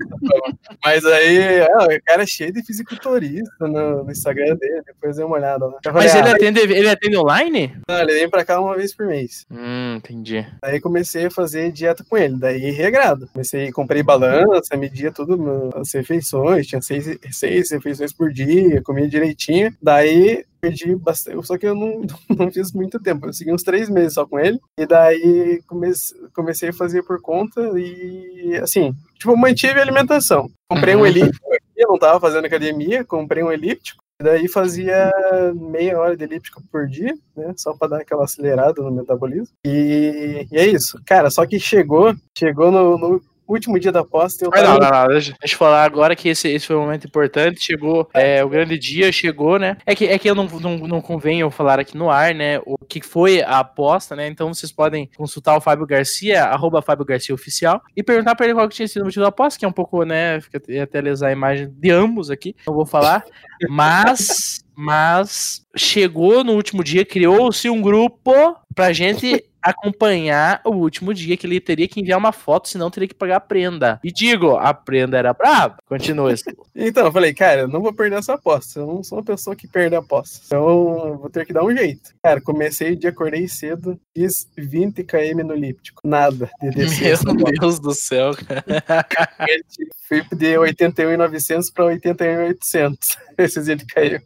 Mas 0.84 1.04
aí, 1.04 1.38
é, 1.38 1.64
o 1.64 2.02
cara 2.04 2.24
é 2.24 2.26
cheio 2.26 2.52
de 2.52 2.64
fisiculturista 2.64 3.68
no, 3.68 4.02
no 4.02 4.10
Instagram 4.10 4.56
dele, 4.56 4.82
depois 4.84 5.16
dei 5.16 5.24
uma 5.24 5.36
olhada 5.36 5.66
lá. 5.66 5.78
Falei, 5.84 6.02
Mas 6.02 6.14
ele, 6.16 6.28
ah, 6.28 6.32
atende, 6.34 6.60
ele 6.60 6.88
atende 6.88 7.16
online? 7.16 7.76
Não, 7.88 8.00
ele 8.00 8.14
vem 8.14 8.28
pra 8.28 8.44
cá 8.44 8.60
uma 8.60 8.74
vez 8.76 8.92
por 8.92 9.06
mês. 9.06 9.46
Hum, 9.48 9.94
entendi. 9.98 10.44
Aí 10.60 10.80
comecei 10.80 11.26
a 11.26 11.30
fazer 11.30 11.70
dieta 11.70 12.04
com 12.08 12.16
ele, 12.16 12.36
daí 12.36 12.72
regrado. 12.72 13.28
Comecei, 13.32 13.70
comprei 13.70 14.02
balança, 14.02 14.76
media 14.76 15.12
tudo 15.12 15.36
as 15.74 15.92
refeições, 15.94 16.66
tinha 16.66 16.80
seis, 16.80 17.18
seis 17.30 17.70
refeições 17.70 18.12
por 18.12 18.32
dia, 18.32 18.82
comia 18.82 19.08
direitinho. 19.08 19.74
Daí 19.82 20.44
perdi 20.60 20.94
bastante, 20.94 21.44
só 21.44 21.58
que 21.58 21.66
eu 21.66 21.74
não, 21.74 22.02
não 22.38 22.50
fiz 22.50 22.72
muito 22.72 23.00
tempo. 23.00 23.26
Eu 23.26 23.32
segui 23.32 23.52
uns 23.52 23.62
três 23.62 23.88
meses 23.88 24.14
só 24.14 24.24
com 24.24 24.38
ele, 24.38 24.60
e 24.78 24.86
daí 24.86 25.60
comecei, 25.66 26.20
comecei 26.34 26.68
a 26.68 26.72
fazer 26.72 27.02
por 27.02 27.20
conta 27.20 27.60
e, 27.76 28.56
assim, 28.62 28.94
tipo, 29.18 29.36
mantive 29.36 29.78
a 29.78 29.82
alimentação. 29.82 30.48
Comprei 30.68 30.94
um 30.94 31.00
uhum. 31.00 31.06
elíptico 31.06 31.52
eu 31.82 31.88
não 31.88 31.98
tava 31.98 32.20
fazendo 32.20 32.46
academia, 32.46 33.04
comprei 33.04 33.42
um 33.42 33.50
elíptico, 33.50 34.02
e 34.20 34.24
daí 34.24 34.48
fazia 34.48 35.10
meia 35.54 35.98
hora 35.98 36.16
de 36.16 36.24
elíptico 36.24 36.62
por 36.70 36.86
dia, 36.86 37.14
né, 37.36 37.52
só 37.56 37.74
para 37.74 37.88
dar 37.88 38.00
aquela 38.00 38.24
acelerada 38.24 38.80
no 38.80 38.90
metabolismo. 38.90 39.54
E, 39.66 40.46
e, 40.50 40.56
é 40.56 40.66
isso. 40.66 41.00
Cara, 41.04 41.30
só 41.30 41.44
que 41.46 41.58
chegou, 41.58 42.14
chegou 42.36 42.70
no, 42.70 42.96
no 42.96 43.22
último 43.52 43.78
dia 43.78 43.92
da 43.92 44.00
aposta. 44.00 44.44
Eu 44.44 44.50
tava... 44.50 44.66
Não, 44.66 44.78
não, 44.78 44.90
não, 44.90 45.08
deixa, 45.08 45.34
deixa 45.40 45.54
eu 45.54 45.58
falar 45.58 45.84
agora 45.84 46.16
que 46.16 46.28
esse, 46.28 46.48
esse 46.48 46.66
foi 46.66 46.76
um 46.76 46.80
momento 46.80 47.06
importante. 47.06 47.62
Chegou, 47.62 48.08
é, 48.14 48.44
o 48.44 48.48
grande 48.48 48.78
dia 48.78 49.12
chegou, 49.12 49.58
né? 49.58 49.76
É 49.86 49.94
que, 49.94 50.06
é 50.06 50.18
que 50.18 50.28
eu 50.28 50.34
não, 50.34 50.46
não, 50.46 50.78
não 50.78 51.00
convém 51.00 51.40
eu 51.40 51.50
falar 51.50 51.78
aqui 51.78 51.96
no 51.96 52.10
ar, 52.10 52.34
né? 52.34 52.60
O 52.66 52.76
que 52.78 53.00
foi 53.00 53.42
a 53.42 53.58
aposta, 53.58 54.16
né? 54.16 54.26
Então 54.26 54.52
vocês 54.52 54.72
podem 54.72 55.08
consultar 55.16 55.56
o 55.56 55.60
Fábio 55.60 55.86
Garcia, 55.86 56.44
arroba 56.44 56.82
Fábio 56.82 57.04
Garcia 57.04 57.34
Oficial, 57.34 57.82
e 57.96 58.02
perguntar 58.02 58.34
pra 58.34 58.46
ele 58.46 58.54
qual 58.54 58.68
que 58.68 58.76
tinha 58.76 58.88
sido 58.88 59.02
o 59.02 59.04
motivo 59.04 59.22
da 59.22 59.28
aposta, 59.28 59.58
que 59.58 59.64
é 59.64 59.68
um 59.68 59.72
pouco, 59.72 60.04
né? 60.04 60.40
Fica 60.40 60.60
até 60.82 61.00
lesar 61.00 61.28
a 61.28 61.32
imagem 61.32 61.68
de 61.70 61.90
ambos 61.90 62.30
aqui. 62.30 62.54
Não 62.66 62.74
vou 62.74 62.86
falar. 62.86 63.24
Mas. 63.68 64.64
mas 64.74 65.62
chegou 65.76 66.44
no 66.44 66.52
último 66.52 66.82
dia, 66.84 67.04
criou-se 67.04 67.68
um 67.68 67.80
grupo 67.80 68.32
pra 68.74 68.92
gente 68.92 69.44
acompanhar 69.62 70.60
o 70.64 70.70
último 70.70 71.14
dia 71.14 71.36
que 71.36 71.46
ele 71.46 71.60
teria 71.60 71.88
que 71.88 72.00
enviar 72.00 72.18
uma 72.18 72.32
foto, 72.32 72.68
senão 72.68 72.90
teria 72.90 73.08
que 73.08 73.14
pagar 73.14 73.36
a 73.36 73.40
prenda. 73.40 74.00
E 74.02 74.10
digo, 74.10 74.56
a 74.56 74.74
prenda 74.74 75.16
era 75.16 75.32
brava. 75.32 75.76
Continua 75.86 76.32
isso. 76.32 76.44
então, 76.74 77.06
eu 77.06 77.12
falei, 77.12 77.32
cara, 77.32 77.62
eu 77.62 77.68
não 77.68 77.80
vou 77.80 77.92
perder 77.92 78.18
essa 78.18 78.34
aposta. 78.34 78.80
Eu 78.80 78.86
não 78.86 79.02
sou 79.02 79.18
uma 79.18 79.24
pessoa 79.24 79.54
que 79.54 79.68
perde 79.68 79.94
a 79.94 80.00
aposta. 80.00 80.40
Então, 80.46 81.18
vou 81.18 81.30
ter 81.30 81.46
que 81.46 81.52
dar 81.52 81.64
um 81.64 81.74
jeito. 81.74 82.10
Cara, 82.22 82.40
comecei 82.40 82.96
de 82.96 83.06
acordei 83.06 83.46
cedo, 83.46 83.98
fiz 84.14 84.48
20 84.56 85.04
km 85.04 85.44
no 85.44 85.54
elíptico. 85.54 86.00
Nada 86.04 86.50
de 86.60 86.70
descer. 86.74 87.18
Meu 87.24 87.44
Deus 87.60 87.78
do 87.78 87.94
céu, 87.94 88.32
cara. 88.34 88.64
Fui 90.08 90.22
de 90.36 90.58
81,900 90.58 91.70
para 91.70 91.84
81,800. 91.86 93.16
Esses 93.38 93.64
dias 93.64 93.82
caiu. 93.84 94.20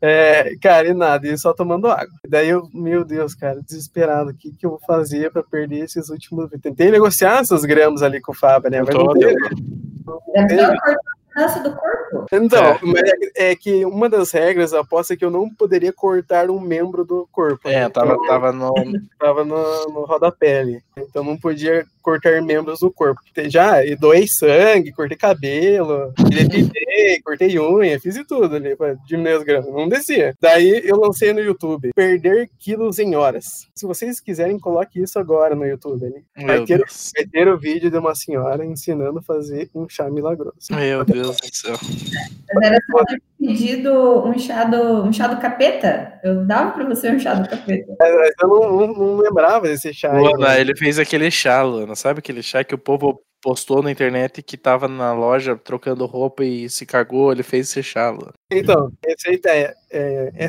É, 0.00 0.54
cara, 0.60 0.88
e 0.88 0.94
nada, 0.94 1.26
e 1.26 1.36
só 1.38 1.52
tomando 1.52 1.88
água. 1.88 2.08
Daí 2.28 2.48
eu, 2.48 2.68
meu 2.72 3.04
Deus, 3.04 3.34
cara, 3.34 3.60
desesperado. 3.62 4.30
O 4.30 4.34
que, 4.34 4.52
que 4.52 4.66
eu 4.66 4.70
vou 4.70 4.80
fazer 4.86 5.30
para 5.30 5.42
perder 5.42 5.84
esses 5.84 6.08
últimos. 6.08 6.50
Tentei 6.62 6.90
negociar 6.90 7.40
essas 7.40 7.64
gramas 7.64 8.02
ali 8.02 8.20
com 8.20 8.32
o 8.32 8.34
Fábio, 8.34 8.70
né? 8.70 8.82
Mas 8.82 8.94
não 8.94 9.06
pedaço 11.36 11.62
do 11.62 11.76
corpo. 11.76 12.26
Então, 12.32 12.78
é. 13.36 13.50
é. 13.50 13.56
que 13.56 13.84
uma 13.84 14.08
das 14.08 14.30
regras 14.30 14.70
da 14.70 14.80
aposta 14.80 15.12
é 15.12 15.16
que 15.16 15.24
eu 15.24 15.30
não 15.30 15.48
poderia 15.54 15.92
cortar 15.92 16.50
um 16.50 16.58
membro 16.58 17.04
do 17.04 17.28
corpo. 17.30 17.68
É, 17.68 17.80
né? 17.80 17.88
tava, 17.90 18.14
então, 18.14 18.26
tava 18.26 18.52
no. 18.52 18.74
Tava 19.18 19.44
no, 19.44 19.86
no 19.88 20.04
rodapé 20.06 20.60
ali. 20.60 20.82
Então 20.96 21.22
não 21.22 21.36
podia 21.36 21.84
cortar 22.06 22.40
membros 22.40 22.78
do 22.78 22.92
corpo. 22.92 23.20
Já 23.48 23.78
doei 23.98 24.28
sangue, 24.28 24.92
cortei 24.92 25.16
cabelo, 25.16 26.12
depilei, 26.30 27.20
cortei 27.24 27.58
unha, 27.58 27.98
fiz 27.98 28.14
de 28.14 28.24
tudo 28.24 28.54
ali 28.54 28.76
pra 28.76 28.94
diminuir 29.04 29.32
as 29.32 29.42
gramas. 29.42 29.72
Não 29.72 29.88
descia. 29.88 30.32
Daí 30.40 30.82
eu 30.84 31.00
lancei 31.00 31.32
no 31.32 31.40
YouTube: 31.40 31.90
perder 31.96 32.48
quilos 32.60 33.00
em 33.00 33.16
horas. 33.16 33.66
Se 33.74 33.84
vocês 33.84 34.20
quiserem, 34.20 34.56
coloque 34.60 35.02
isso 35.02 35.18
agora 35.18 35.56
no 35.56 35.66
YouTube. 35.66 36.14
Vai 36.36 36.64
ter, 36.64 36.78
vai 36.78 37.26
ter 37.26 37.48
o 37.48 37.58
vídeo 37.58 37.90
de 37.90 37.98
uma 37.98 38.14
senhora 38.14 38.64
ensinando 38.64 39.18
a 39.18 39.22
fazer 39.22 39.68
um 39.74 39.88
chá 39.88 40.08
milagroso. 40.08 40.54
Meu 40.70 41.04
Deus 41.04 41.36
do 41.38 41.56
céu. 41.56 41.76
Mas 42.54 42.70
era 42.70 42.78
só 42.88 43.04
ter 43.04 43.20
pedido 43.40 44.24
um 44.24 44.38
chá 44.38 44.62
do, 44.62 45.02
um 45.02 45.12
chá 45.12 45.26
do 45.26 45.40
capeta. 45.40 46.20
Eu 46.22 46.44
dava 46.44 46.70
pra 46.70 46.84
você 46.84 47.10
um 47.10 47.18
chá 47.18 47.34
do 47.34 47.48
capeta. 47.48 47.96
Mas 47.98 48.32
eu 48.40 48.48
não, 48.48 48.76
não, 48.76 48.94
não 48.94 49.16
lembrava 49.16 49.66
desse 49.66 49.92
chá. 49.92 50.12
Luana, 50.16 50.56
ele 50.58 50.76
fez 50.76 51.00
aquele 51.00 51.30
chá, 51.32 51.62
Luana. 51.62 51.95
Sabe 51.96 52.20
aquele 52.20 52.42
chá 52.42 52.62
que 52.62 52.74
o 52.74 52.78
povo 52.78 53.20
postou 53.42 53.82
na 53.82 53.90
internet 53.90 54.42
que 54.42 54.56
tava 54.56 54.88
na 54.88 55.12
loja 55.12 55.56
trocando 55.56 56.06
roupa 56.06 56.44
e 56.44 56.68
se 56.68 56.84
cagou, 56.86 57.32
ele 57.32 57.42
fez 57.42 57.68
esse 57.68 57.82
chá, 57.82 58.10
Luana. 58.10 58.32
Então, 58.50 58.90
receita 59.04 59.50
é, 59.50 59.74
é, 59.90 60.32
é 60.34 60.48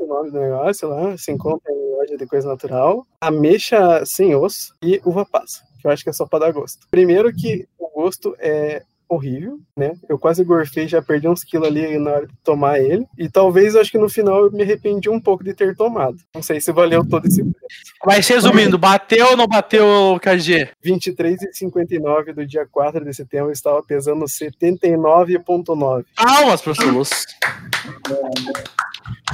o 0.00 0.06
nome 0.06 0.30
do 0.30 0.40
negócio 0.40 0.88
lá, 0.88 1.16
se 1.16 1.32
encontra 1.32 1.72
em 1.72 1.96
loja 1.96 2.16
de 2.16 2.26
coisa 2.26 2.48
natural, 2.48 3.06
ameixa 3.20 4.04
sem 4.04 4.34
osso 4.34 4.74
e 4.82 5.00
uva 5.04 5.24
passa 5.24 5.62
que 5.84 5.88
eu 5.88 5.90
acho 5.92 6.02
que 6.02 6.08
é 6.08 6.12
só 6.14 6.24
pra 6.24 6.38
dar 6.38 6.52
gosto. 6.52 6.86
Primeiro 6.90 7.30
que 7.30 7.68
o 7.78 7.90
gosto 7.90 8.34
é 8.38 8.82
horrível, 9.08 9.58
né? 9.76 9.92
Eu 10.08 10.18
quase 10.18 10.44
gorfei, 10.44 10.88
já 10.88 11.02
perdi 11.02 11.28
uns 11.28 11.44
quilos 11.44 11.68
ali 11.68 11.98
na 11.98 12.10
hora 12.10 12.26
de 12.26 12.34
tomar 12.42 12.80
ele. 12.80 13.06
E 13.18 13.28
talvez, 13.28 13.74
eu 13.74 13.80
acho 13.80 13.90
que 13.90 13.98
no 13.98 14.08
final 14.08 14.44
eu 14.44 14.52
me 14.52 14.62
arrependi 14.62 15.08
um 15.08 15.20
pouco 15.20 15.44
de 15.44 15.54
ter 15.54 15.76
tomado. 15.76 16.16
Não 16.34 16.42
sei 16.42 16.60
se 16.60 16.72
valeu 16.72 17.06
todo 17.06 17.26
esse 17.26 17.42
preço. 17.42 17.94
Mas 18.04 18.26
resumindo, 18.28 18.78
bateu 18.78 19.28
ou 19.28 19.36
não 19.36 19.46
bateu, 19.46 20.18
KG? 20.20 20.70
23,59 20.84 22.32
do 22.34 22.46
dia 22.46 22.66
4 22.70 23.04
de 23.04 23.14
setembro, 23.14 23.48
eu 23.48 23.52
estava 23.52 23.82
pesando 23.82 24.24
79,9. 24.24 26.04
Palmas, 26.16 26.60
professor 26.60 26.92
Lúcio. 26.92 27.26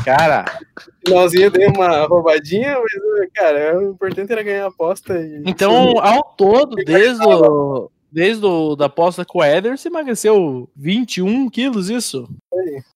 Cara, 0.04 0.44
Finalzinho 1.06 1.44
eu 1.44 1.50
dei 1.50 1.66
uma 1.66 2.06
roubadinha, 2.06 2.76
mas, 2.78 3.30
cara, 3.35 3.78
o 3.78 3.90
importante 3.90 4.33
era 4.33 4.42
ganhar 4.42 4.64
a 4.64 4.68
aposta. 4.68 5.18
E... 5.18 5.42
então, 5.46 5.98
ao 5.98 6.22
todo, 6.22 6.76
desde 6.76 7.24
o, 7.24 7.90
desde 8.12 8.44
o, 8.44 8.75
da 8.77 8.87
aposta 8.87 9.25
com 9.25 9.38
o 9.38 9.42
Éder, 9.42 9.77
você 9.79 9.88
emagreceu 9.88 10.68
21 10.77 11.49
quilos, 11.49 11.88
isso? 11.90 12.29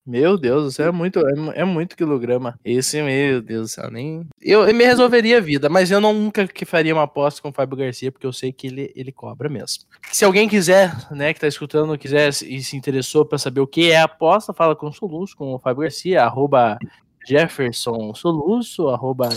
Meu 0.07 0.37
Deus, 0.37 0.73
isso 0.73 0.83
é 0.83 0.91
muito, 0.91 1.21
é, 1.21 1.61
é 1.61 1.65
muito 1.65 1.97
quilograma. 1.97 2.59
Esse, 2.65 3.01
meu 3.03 3.41
Deus 3.41 3.63
do 3.63 3.69
céu, 3.69 3.91
nem... 3.91 4.27
Eu, 4.41 4.69
eu 4.69 4.75
me 4.75 4.85
resolveria 4.85 5.39
a 5.39 5.41
vida, 5.41 5.69
mas 5.69 5.91
eu 5.91 6.01
não, 6.01 6.13
nunca 6.13 6.47
que 6.47 6.65
faria 6.65 6.95
uma 6.95 7.05
aposta 7.05 7.41
com 7.41 7.49
o 7.49 7.53
Fábio 7.53 7.77
Garcia, 7.79 8.13
porque 8.13 8.27
eu 8.27 8.33
sei 8.33 8.53
que 8.53 8.67
ele, 8.67 8.93
ele 8.95 9.11
cobra 9.13 9.49
mesmo. 9.49 9.85
Se 10.13 10.25
alguém 10.25 10.49
quiser, 10.49 10.95
né, 11.11 11.33
que 11.33 11.41
tá 11.41 11.49
escutando, 11.49 11.97
quiser 11.97 12.33
se- 12.33 12.53
e 12.53 12.63
se 12.63 12.77
interessou 12.77 13.25
pra 13.25 13.39
saber 13.39 13.61
o 13.61 13.67
que 13.67 13.91
é 13.91 13.97
a 13.99 14.05
aposta, 14.05 14.53
fala 14.53 14.77
com 14.77 14.89
o 14.89 14.93
Soluço, 14.93 15.37
com 15.37 15.55
o 15.55 15.59
Fábio 15.59 15.83
Garcia, 15.83 16.23
arroba 16.23 16.79
Jefferson 17.27 18.15
Soluço, 18.15 18.89
arroba 18.89 19.29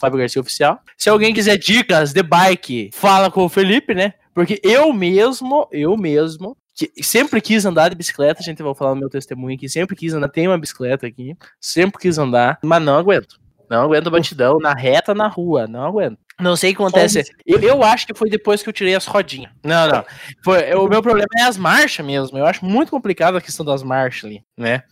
Fábio 0.00 0.18
Garcia 0.18 0.40
Oficial. 0.40 0.80
Se 0.96 1.08
alguém 1.10 1.34
quiser 1.34 1.58
dicas 1.58 2.12
de 2.12 2.22
bike, 2.22 2.90
fala 2.92 3.30
com 3.30 3.44
o 3.44 3.48
Felipe, 3.48 3.94
né? 3.94 4.14
Porque 4.34 4.60
eu 4.62 4.92
mesmo, 4.92 5.68
eu 5.70 5.96
mesmo, 5.96 6.56
que 6.74 6.90
sempre 7.02 7.40
quis 7.40 7.64
andar 7.64 7.88
de 7.88 7.94
bicicleta, 7.94 8.42
gente, 8.42 8.58
eu 8.58 8.66
vou 8.66 8.74
falar 8.74 8.94
no 8.94 9.00
meu 9.00 9.08
testemunho 9.08 9.54
aqui, 9.54 9.68
sempre 9.68 9.94
quis 9.94 10.12
andar, 10.12 10.28
tem 10.28 10.48
uma 10.48 10.58
bicicleta 10.58 11.06
aqui, 11.06 11.36
sempre 11.60 12.00
quis 12.00 12.18
andar, 12.18 12.58
mas 12.62 12.82
não 12.82 12.96
aguento. 12.98 13.38
Não 13.70 13.82
aguento 13.82 14.10
batidão 14.10 14.58
na 14.58 14.74
reta, 14.74 15.14
na 15.14 15.28
rua, 15.28 15.66
não 15.66 15.86
aguento. 15.86 16.18
Não 16.40 16.56
sei 16.56 16.72
o 16.72 16.76
que 16.76 16.82
acontece. 16.82 17.22
Eu, 17.46 17.60
eu 17.60 17.82
acho 17.82 18.06
que 18.06 18.14
foi 18.14 18.28
depois 18.28 18.62
que 18.62 18.68
eu 18.68 18.72
tirei 18.72 18.94
as 18.94 19.06
rodinhas. 19.06 19.52
Não, 19.62 19.88
não. 19.88 20.04
Foi, 20.42 20.74
o 20.74 20.88
meu 20.88 21.00
problema 21.00 21.28
é 21.38 21.42
as 21.42 21.56
marchas 21.56 22.04
mesmo. 22.04 22.36
Eu 22.36 22.46
acho 22.46 22.64
muito 22.64 22.90
complicado 22.90 23.36
a 23.36 23.40
questão 23.40 23.64
das 23.64 23.82
marchas 23.82 24.24
ali, 24.24 24.42
né? 24.56 24.82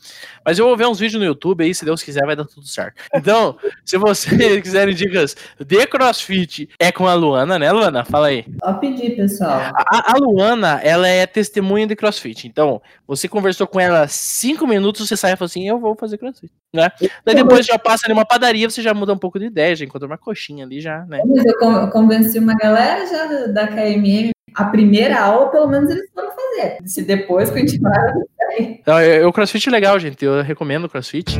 Mas 0.44 0.59
eu 0.59 0.66
vou 0.66 0.76
ver 0.76 0.87
uns 0.87 1.00
vídeos 1.00 1.20
no 1.20 1.26
YouTube 1.26 1.64
aí, 1.64 1.74
se 1.74 1.85
Deus 1.85 2.02
quiser, 2.02 2.24
vai 2.24 2.37
dar 2.37 2.44
tudo 2.44 2.66
certo. 2.66 2.94
Então, 3.14 3.57
se 3.85 3.96
vocês 3.98 4.61
quiserem 4.62 4.94
dicas 4.94 5.37
de 5.59 5.87
crossfit, 5.87 6.68
é 6.78 6.92
com 6.92 7.07
a 7.07 7.14
Luana, 7.14 7.59
né, 7.59 7.72
Luana? 7.72 8.05
Fala 8.05 8.28
aí. 8.28 8.44
Só 8.62 8.74
pedir, 8.74 9.16
pessoal. 9.16 9.72
A, 9.74 10.12
a 10.12 10.16
Luana, 10.16 10.81
ela 10.83 11.09
é 11.09 11.26
testemunha 11.26 11.87
de 11.87 11.96
crossfit. 11.96 12.46
Então, 12.46 12.81
você 13.07 13.28
conversou 13.28 13.66
com 13.66 13.81
ela 13.81 14.07
cinco 14.09 14.66
minutos, 14.66 15.07
você 15.07 15.16
sai 15.16 15.33
e 15.33 15.37
fala 15.37 15.46
assim: 15.46 15.68
Eu 15.68 15.78
vou 15.78 15.96
fazer 15.96 16.18
crossfit, 16.18 16.52
né? 16.72 16.90
Daí 17.24 17.35
depois 17.35 17.66
já 17.66 17.78
passa 17.78 18.07
ali 18.07 18.14
uma 18.14 18.24
padaria, 18.24 18.70
você 18.70 18.81
já 18.81 18.94
muda 18.94 19.12
um 19.12 19.18
pouco 19.18 19.38
de 19.38 19.46
ideia, 19.46 19.74
já 19.74 19.85
encontra 19.85 20.07
uma 20.07 20.18
coxinha 20.18 20.64
ali 20.64 20.81
já, 20.81 21.05
né? 21.07 21.20
Mas 21.35 21.45
eu 21.45 21.59
con- 21.59 21.88
convenci 21.90 22.38
uma 22.38 22.55
galera 22.55 23.07
já 23.07 23.47
da 23.47 23.66
KMM. 23.66 24.31
A 24.55 24.64
primeira 24.64 25.18
aula, 25.21 25.51
pelo 25.51 25.66
menos, 25.66 25.90
eles 25.90 26.11
foram 26.14 26.29
fazer. 26.31 26.77
Se 26.85 27.03
depois 27.03 27.51
continuaram, 27.51 28.14
não 28.14 28.27
sei. 28.51 28.79
Então, 28.83 29.01
eu- 29.01 29.29
o 29.29 29.33
crossfit 29.33 29.68
é 29.68 29.73
legal, 29.73 29.99
gente. 29.99 30.23
Eu 30.25 30.42
recomendo 30.42 30.85
o 30.85 30.88
crossfit. 30.90 31.38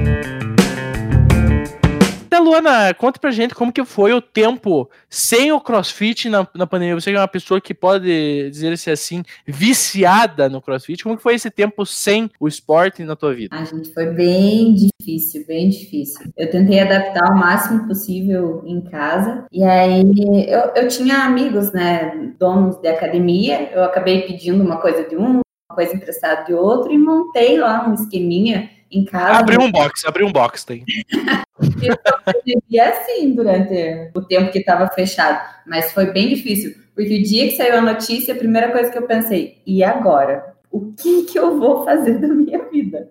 Então, 2.33 2.45
Luana, 2.45 2.95
conta 2.95 3.21
pra 3.21 3.31
gente 3.31 3.55
como 3.55 3.71
que 3.71 3.85
foi 3.85 4.14
o 4.14 4.23
tempo 4.23 4.88
sem 5.11 5.53
o 5.53 5.61
crossfit 5.61 6.31
na, 6.31 6.49
na 6.55 6.66
pandemia. 6.66 6.99
Você 6.99 7.12
é 7.12 7.18
uma 7.18 7.29
pessoa 7.29 7.61
que 7.61 7.75
pode 7.75 8.49
dizer-se 8.49 8.90
assim, 8.90 9.23
viciada 9.47 10.49
no 10.49 10.62
crossfit. 10.62 11.03
Como 11.03 11.14
que 11.14 11.23
foi 11.23 11.35
esse 11.35 11.51
tempo 11.51 11.85
sem 11.85 12.31
o 12.40 12.49
esporte 12.49 13.05
na 13.05 13.14
tua 13.14 13.35
vida? 13.35 13.55
A 13.55 13.64
gente 13.64 13.92
foi 13.92 14.07
bem 14.07 14.75
difícil, 14.75 15.45
bem 15.47 15.68
difícil. 15.68 16.33
Eu 16.35 16.51
tentei 16.51 16.81
adaptar 16.81 17.35
o 17.35 17.38
máximo 17.38 17.87
possível 17.87 18.62
em 18.64 18.81
casa. 18.81 19.45
E 19.53 19.62
aí 19.62 20.03
eu, 20.49 20.73
eu 20.75 20.88
tinha 20.88 21.27
amigos, 21.27 21.71
né, 21.75 22.33
donos 22.38 22.81
de 22.81 22.88
academia. 22.88 23.71
Eu 23.75 23.85
acabei 23.85 24.23
pedindo 24.23 24.64
uma 24.64 24.79
coisa 24.79 25.07
de 25.07 25.14
um, 25.16 25.33
uma 25.33 25.75
coisa 25.75 25.95
emprestada 25.95 26.47
de 26.47 26.55
outro 26.55 26.90
e 26.90 26.97
montei 26.97 27.59
lá 27.59 27.87
um 27.87 27.92
esqueminha 27.92 28.71
em 28.93 29.05
casa. 29.05 29.41
Abriu 29.41 29.61
um 29.61 29.73
box, 29.73 30.05
abriu 30.07 30.27
um 30.27 30.33
box, 30.33 30.65
tem. 30.65 30.85
E 32.69 32.81
assim 32.81 33.35
durante 33.35 34.11
o 34.15 34.23
tempo 34.23 34.51
que 34.51 34.59
estava 34.59 34.89
fechado, 34.89 35.41
mas 35.67 35.93
foi 35.93 36.07
bem 36.07 36.29
difícil, 36.29 36.75
porque 36.95 37.19
o 37.19 37.23
dia 37.23 37.49
que 37.49 37.57
saiu 37.57 37.77
a 37.77 37.81
notícia, 37.81 38.35
a 38.35 38.37
primeira 38.37 38.73
coisa 38.73 38.91
que 38.91 38.99
eu 38.99 39.07
pensei, 39.07 39.63
e 39.65 39.85
agora? 39.85 40.55
O 40.71 40.93
que 40.93 41.25
que 41.25 41.39
eu 41.39 41.59
vou 41.59 41.85
fazer 41.85 42.19
da 42.19 42.27
minha 42.29 42.65
vida? 42.69 43.11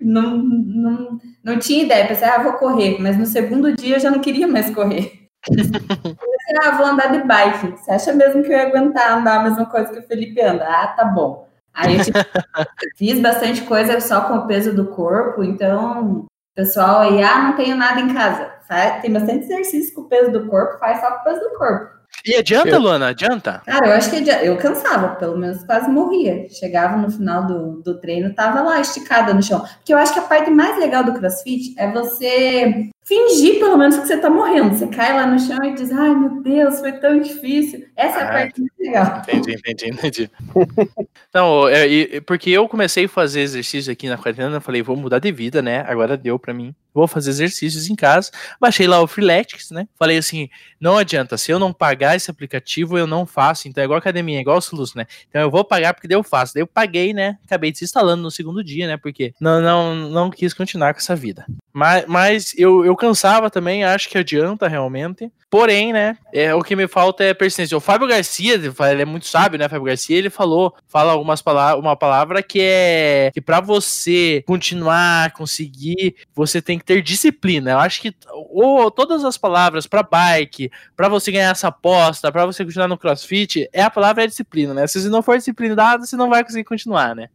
Não, 0.00 0.36
não, 0.36 1.18
não 1.42 1.58
tinha 1.58 1.82
ideia, 1.82 2.06
pensei, 2.06 2.28
ah, 2.28 2.42
vou 2.42 2.52
correr, 2.52 2.98
mas 3.00 3.18
no 3.18 3.26
segundo 3.26 3.74
dia 3.74 3.96
eu 3.96 4.00
já 4.00 4.10
não 4.10 4.20
queria 4.20 4.46
mais 4.46 4.72
correr. 4.72 5.28
Pensei, 5.48 6.56
ah, 6.62 6.76
vou 6.76 6.86
andar 6.86 7.12
de 7.12 7.26
bike. 7.26 7.78
Você 7.78 7.90
acha 7.90 8.12
mesmo 8.12 8.42
que 8.42 8.48
eu 8.48 8.56
ia 8.56 8.66
aguentar 8.66 9.18
andar 9.18 9.40
a 9.40 9.42
mesma 9.44 9.66
coisa 9.66 9.90
que 9.92 9.98
o 9.98 10.06
Felipe 10.06 10.40
anda? 10.40 10.64
Ah, 10.64 10.88
tá 10.88 11.04
bom. 11.04 11.47
Aí 11.78 11.96
eu 11.98 12.04
tipo, 12.04 12.18
fiz 12.96 13.20
bastante 13.20 13.62
coisa 13.62 14.00
só 14.00 14.22
com 14.22 14.34
o 14.34 14.46
peso 14.46 14.74
do 14.74 14.86
corpo, 14.86 15.42
então 15.44 16.26
pessoal 16.54 17.00
aí, 17.02 17.22
ah, 17.22 17.38
não 17.44 17.56
tenho 17.56 17.76
nada 17.76 18.00
em 18.00 18.12
casa. 18.12 18.50
Faz- 18.66 19.00
tem 19.00 19.12
bastante 19.12 19.44
exercício 19.44 19.94
com 19.94 20.02
o 20.02 20.08
peso 20.08 20.32
do 20.32 20.46
corpo, 20.46 20.78
faz 20.78 21.00
só 21.00 21.10
com 21.12 21.20
o 21.20 21.24
peso 21.24 21.40
do 21.40 21.56
corpo. 21.56 21.98
E 22.26 22.34
adianta, 22.34 22.70
Eu- 22.70 22.80
Luana? 22.80 23.08
Adianta? 23.08 23.62
Cara, 23.64 23.88
eu 23.88 23.92
acho 23.92 24.10
que 24.10 24.24
já- 24.24 24.42
eu 24.42 24.56
cansava, 24.56 25.14
pelo 25.16 25.36
menos 25.38 25.62
quase 25.64 25.88
morria. 25.90 26.48
Chegava 26.48 26.96
no 26.96 27.10
final 27.10 27.46
do, 27.46 27.82
do 27.82 28.00
treino, 28.00 28.34
tava 28.34 28.60
lá 28.62 28.80
esticada 28.80 29.32
no 29.32 29.42
chão. 29.42 29.60
Porque 29.76 29.92
eu 29.94 29.98
acho 29.98 30.12
que 30.14 30.18
a 30.18 30.22
parte 30.22 30.50
mais 30.50 30.76
legal 30.78 31.04
do 31.04 31.12
crossfit 31.14 31.74
é 31.78 31.90
você 31.92 32.88
fingir, 33.08 33.58
pelo 33.58 33.76
menos, 33.78 33.96
que 33.96 34.06
você 34.06 34.18
tá 34.18 34.28
morrendo. 34.28 34.74
Você 34.76 34.86
cai 34.88 35.14
lá 35.14 35.26
no 35.26 35.38
chão 35.40 35.56
e 35.64 35.74
diz, 35.74 35.90
ai 35.90 36.14
meu 36.14 36.42
Deus, 36.42 36.78
foi 36.78 36.92
tão 36.92 37.18
difícil. 37.18 37.86
Essa 37.96 38.18
é 38.18 38.22
a 38.22 38.28
Ah. 38.28 38.32
parte 38.32 38.62
legal. 38.78 39.22
Entendi, 39.28 39.52
entendi, 39.54 39.86
entendi. 39.90 40.30
Não, 41.32 41.68
é, 41.68 41.86
e- 41.88 42.20
porque 42.22 42.50
eu 42.50 42.68
comecei 42.68 43.06
a 43.06 43.08
fazer 43.08 43.40
exercício 43.40 43.92
aqui 43.92 44.08
na 44.08 44.16
quarentena, 44.18 44.56
eu 44.56 44.60
falei, 44.60 44.82
vou 44.82 44.96
mudar 44.96 45.18
de 45.18 45.32
vida, 45.32 45.62
né? 45.62 45.84
Agora 45.88 46.16
deu 46.16 46.38
pra 46.38 46.52
mim. 46.54 46.74
Vou 46.94 47.06
fazer 47.06 47.30
exercícios 47.30 47.88
em 47.88 47.94
casa. 47.94 48.30
Baixei 48.60 48.86
lá 48.88 49.00
o 49.00 49.06
Freeletics, 49.06 49.70
né? 49.70 49.86
Falei 49.96 50.16
assim, 50.18 50.48
não 50.80 50.96
adianta, 50.96 51.36
se 51.38 51.50
eu 51.52 51.58
não 51.58 51.72
pagar 51.72 52.16
esse 52.16 52.30
aplicativo, 52.30 52.98
eu 52.98 53.06
não 53.06 53.24
faço. 53.24 53.68
Então 53.68 53.82
é 53.82 53.84
igual 53.84 53.98
academia, 53.98 54.38
é 54.38 54.40
igual 54.40 54.56
o 54.58 54.60
Soluço, 54.60 54.96
né? 54.98 55.06
Então 55.28 55.40
eu 55.40 55.50
vou 55.50 55.64
pagar 55.64 55.94
porque 55.94 56.08
daí 56.08 56.16
eu 56.18 56.24
faço. 56.24 56.54
Daí 56.54 56.62
eu 56.62 56.66
paguei, 56.66 57.12
né? 57.12 57.38
Acabei 57.44 57.70
desinstalando 57.70 58.22
no 58.22 58.30
segundo 58.30 58.64
dia, 58.64 58.86
né? 58.88 58.96
Porque 58.96 59.32
não, 59.40 59.60
não, 59.60 59.94
não 60.10 60.30
quis 60.30 60.52
continuar 60.52 60.92
com 60.92 60.98
essa 60.98 61.14
vida. 61.14 61.46
Mas, 61.78 62.04
mas 62.08 62.54
eu, 62.58 62.84
eu 62.84 62.96
cansava 62.96 63.48
também, 63.48 63.84
acho 63.84 64.08
que 64.08 64.18
adianta 64.18 64.66
realmente. 64.66 65.30
Porém, 65.48 65.92
né, 65.92 66.18
é, 66.32 66.52
o 66.52 66.60
que 66.60 66.74
me 66.74 66.88
falta 66.88 67.22
é 67.22 67.32
persistência. 67.32 67.76
O 67.76 67.80
Fábio 67.80 68.08
Garcia, 68.08 68.54
ele 68.54 69.02
é 69.02 69.04
muito 69.04 69.26
sábio, 69.26 69.60
né, 69.60 69.68
Fábio 69.68 69.84
Garcia, 69.84 70.18
ele 70.18 70.28
falou, 70.28 70.74
fala 70.88 71.12
algumas 71.12 71.40
palavras, 71.40 71.80
uma 71.80 71.94
palavra 71.94 72.42
que 72.42 72.58
é 72.60 73.30
que 73.32 73.40
para 73.40 73.60
você 73.60 74.42
continuar, 74.44 75.32
conseguir, 75.34 76.16
você 76.34 76.60
tem 76.60 76.80
que 76.80 76.84
ter 76.84 77.00
disciplina. 77.00 77.70
Eu 77.70 77.78
acho 77.78 78.00
que 78.02 78.12
ou, 78.32 78.90
todas 78.90 79.24
as 79.24 79.38
palavras 79.38 79.86
para 79.86 80.02
bike, 80.02 80.72
para 80.96 81.08
você 81.08 81.30
ganhar 81.30 81.52
essa 81.52 81.68
aposta, 81.68 82.32
para 82.32 82.44
você 82.44 82.64
continuar 82.64 82.88
no 82.88 82.98
CrossFit, 82.98 83.68
é 83.72 83.82
a 83.82 83.90
palavra 83.90 84.24
é 84.24 84.26
disciplina, 84.26 84.74
né? 84.74 84.88
Se 84.88 85.00
você 85.00 85.08
não 85.08 85.22
for 85.22 85.36
disciplinado, 85.36 86.04
você 86.04 86.16
não 86.16 86.28
vai 86.28 86.42
conseguir 86.42 86.64
continuar, 86.64 87.14
né? 87.14 87.28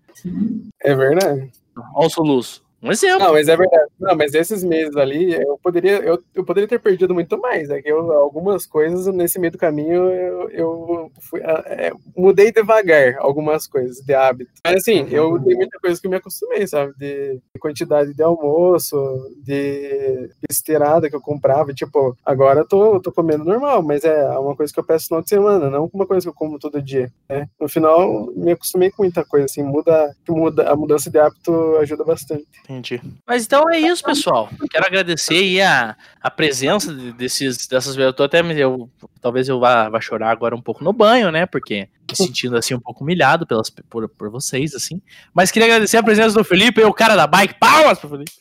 É 0.82 0.94
verdade. 0.94 1.50
Olha 1.96 2.08
o 2.08 2.10
soluço. 2.10 2.63
Um 2.84 2.92
exemplo. 2.92 3.20
Não, 3.20 3.32
mas 3.32 3.48
é 3.48 3.56
verdade. 3.56 3.90
Não, 3.98 4.16
mas 4.16 4.34
esses 4.34 4.62
meses 4.62 4.98
ali, 4.98 5.34
eu 5.34 5.58
poderia, 5.64 6.00
eu, 6.00 6.22
eu 6.36 6.44
poderia 6.44 6.68
ter 6.68 6.80
perdido 6.80 7.14
muito 7.14 7.40
mais. 7.40 7.70
É 7.70 7.82
que 7.82 7.90
eu, 7.90 8.12
algumas 8.12 8.66
coisas 8.66 9.08
nesse 9.16 9.40
meio 9.40 9.54
do 9.54 9.58
caminho 9.58 10.10
eu, 10.10 10.50
eu 10.50 11.12
fui, 11.22 11.42
ah, 11.44 11.64
é, 11.68 11.92
mudei 12.16 12.52
devagar 12.52 13.16
algumas 13.20 13.68
coisas 13.68 14.04
de 14.04 14.14
hábito. 14.14 14.52
Mas 14.66 14.76
assim, 14.76 15.08
eu 15.10 15.42
tem 15.42 15.56
muita 15.56 15.80
coisa 15.80 16.00
que 16.00 16.08
eu 16.08 16.12
me 16.12 16.18
acostumei, 16.18 16.68
sabe? 16.68 16.94
De, 16.98 17.36
de 17.36 17.60
quantidade 17.60 18.14
de 18.14 18.22
almoço, 18.22 18.98
de 19.42 20.30
besteirada 20.46 21.10
que 21.10 21.16
eu 21.16 21.22
comprava. 21.22 21.74
Tipo, 21.74 22.18
agora 22.26 22.62
eu 22.62 22.68
tô, 22.68 22.96
eu 22.96 23.02
tô 23.02 23.14
comendo 23.14 23.46
normal, 23.46 23.82
mas 23.82 24.04
é 24.04 24.28
uma 24.38 24.58
coisa 24.58 24.74
que 24.74 24.80
eu 24.80 24.84
peço 24.84 25.06
no 25.06 25.08
final 25.08 25.22
de 25.22 25.30
semana, 25.30 25.70
não 25.70 25.90
uma 25.94 26.06
coisa 26.06 26.26
que 26.26 26.30
eu 26.30 26.34
como 26.34 26.60
todo 26.60 26.82
dia. 26.82 27.10
Né? 27.30 27.48
No 27.60 27.70
final, 27.70 28.28
me 28.36 28.52
acostumei 28.52 28.92
com 28.92 29.04
muita 29.04 29.24
coisa, 29.24 29.46
assim, 29.46 29.64
muda, 29.64 30.14
muda, 30.28 30.70
a 30.70 30.76
mudança 30.76 31.10
de 31.10 31.18
hábito 31.18 31.78
ajuda 31.78 32.04
bastante. 32.04 32.48
Entendi. 32.74 33.02
Mas 33.28 33.46
então 33.46 33.70
é 33.70 33.80
isso, 33.80 34.04
pessoal. 34.04 34.50
Quero 34.72 34.86
agradecer 34.86 35.36
aí 35.36 35.62
a, 35.62 35.96
a 36.22 36.32
presença 36.32 36.94
de- 36.94 37.12
desses, 37.14 37.68
dessas 37.68 37.96
eu 37.98 38.12
tô 38.12 38.24
até 38.24 38.42
me- 38.42 38.58
eu 38.60 38.90
talvez 39.22 39.48
eu 39.48 39.60
vá, 39.60 39.90
vá 39.90 40.02
chorar 40.02 40.32
agora 40.32 40.56
um 40.56 40.62
pouco 40.62 40.84
no 40.84 40.92
banho, 40.92 41.32
né? 41.32 41.46
Porque 41.46 41.88
me 42.10 42.16
sentindo 42.18 42.58
assim 42.58 42.74
um 42.74 42.80
pouco 42.80 43.04
humilhado 43.04 43.46
pelas, 43.46 43.70
por, 43.70 44.10
por 44.10 44.30
vocês, 44.30 44.74
assim. 44.74 45.02
Mas 45.34 45.52
queria 45.52 45.68
agradecer 45.68 45.98
a 45.98 46.04
presença 46.04 46.36
do 46.38 46.44
Felipe, 46.44 46.84
o 46.84 46.94
cara 46.94 47.16
da 47.16 47.28
bike. 47.28 47.60
Palmas 47.60 48.00
pro 48.00 48.10
Felipe. 48.10 48.32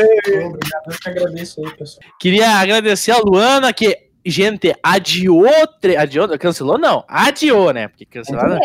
Obrigado, 0.00 0.84
eu 0.90 0.98
que 1.00 1.08
agradeço 1.08 1.60
aí, 1.64 1.76
pessoal. 1.76 2.00
Queria 2.20 2.50
agradecer 2.58 3.10
a 3.12 3.18
Luana, 3.18 3.72
que 3.72 3.96
gente, 4.24 4.74
adiou, 4.82 5.48
tre... 5.80 5.96
adiou, 5.96 6.28
cancelou 6.38 6.78
não, 6.78 7.04
adiou, 7.08 7.72
né? 7.72 7.88
Porque 7.88 8.04
cancelar, 8.04 8.48
né? 8.50 8.60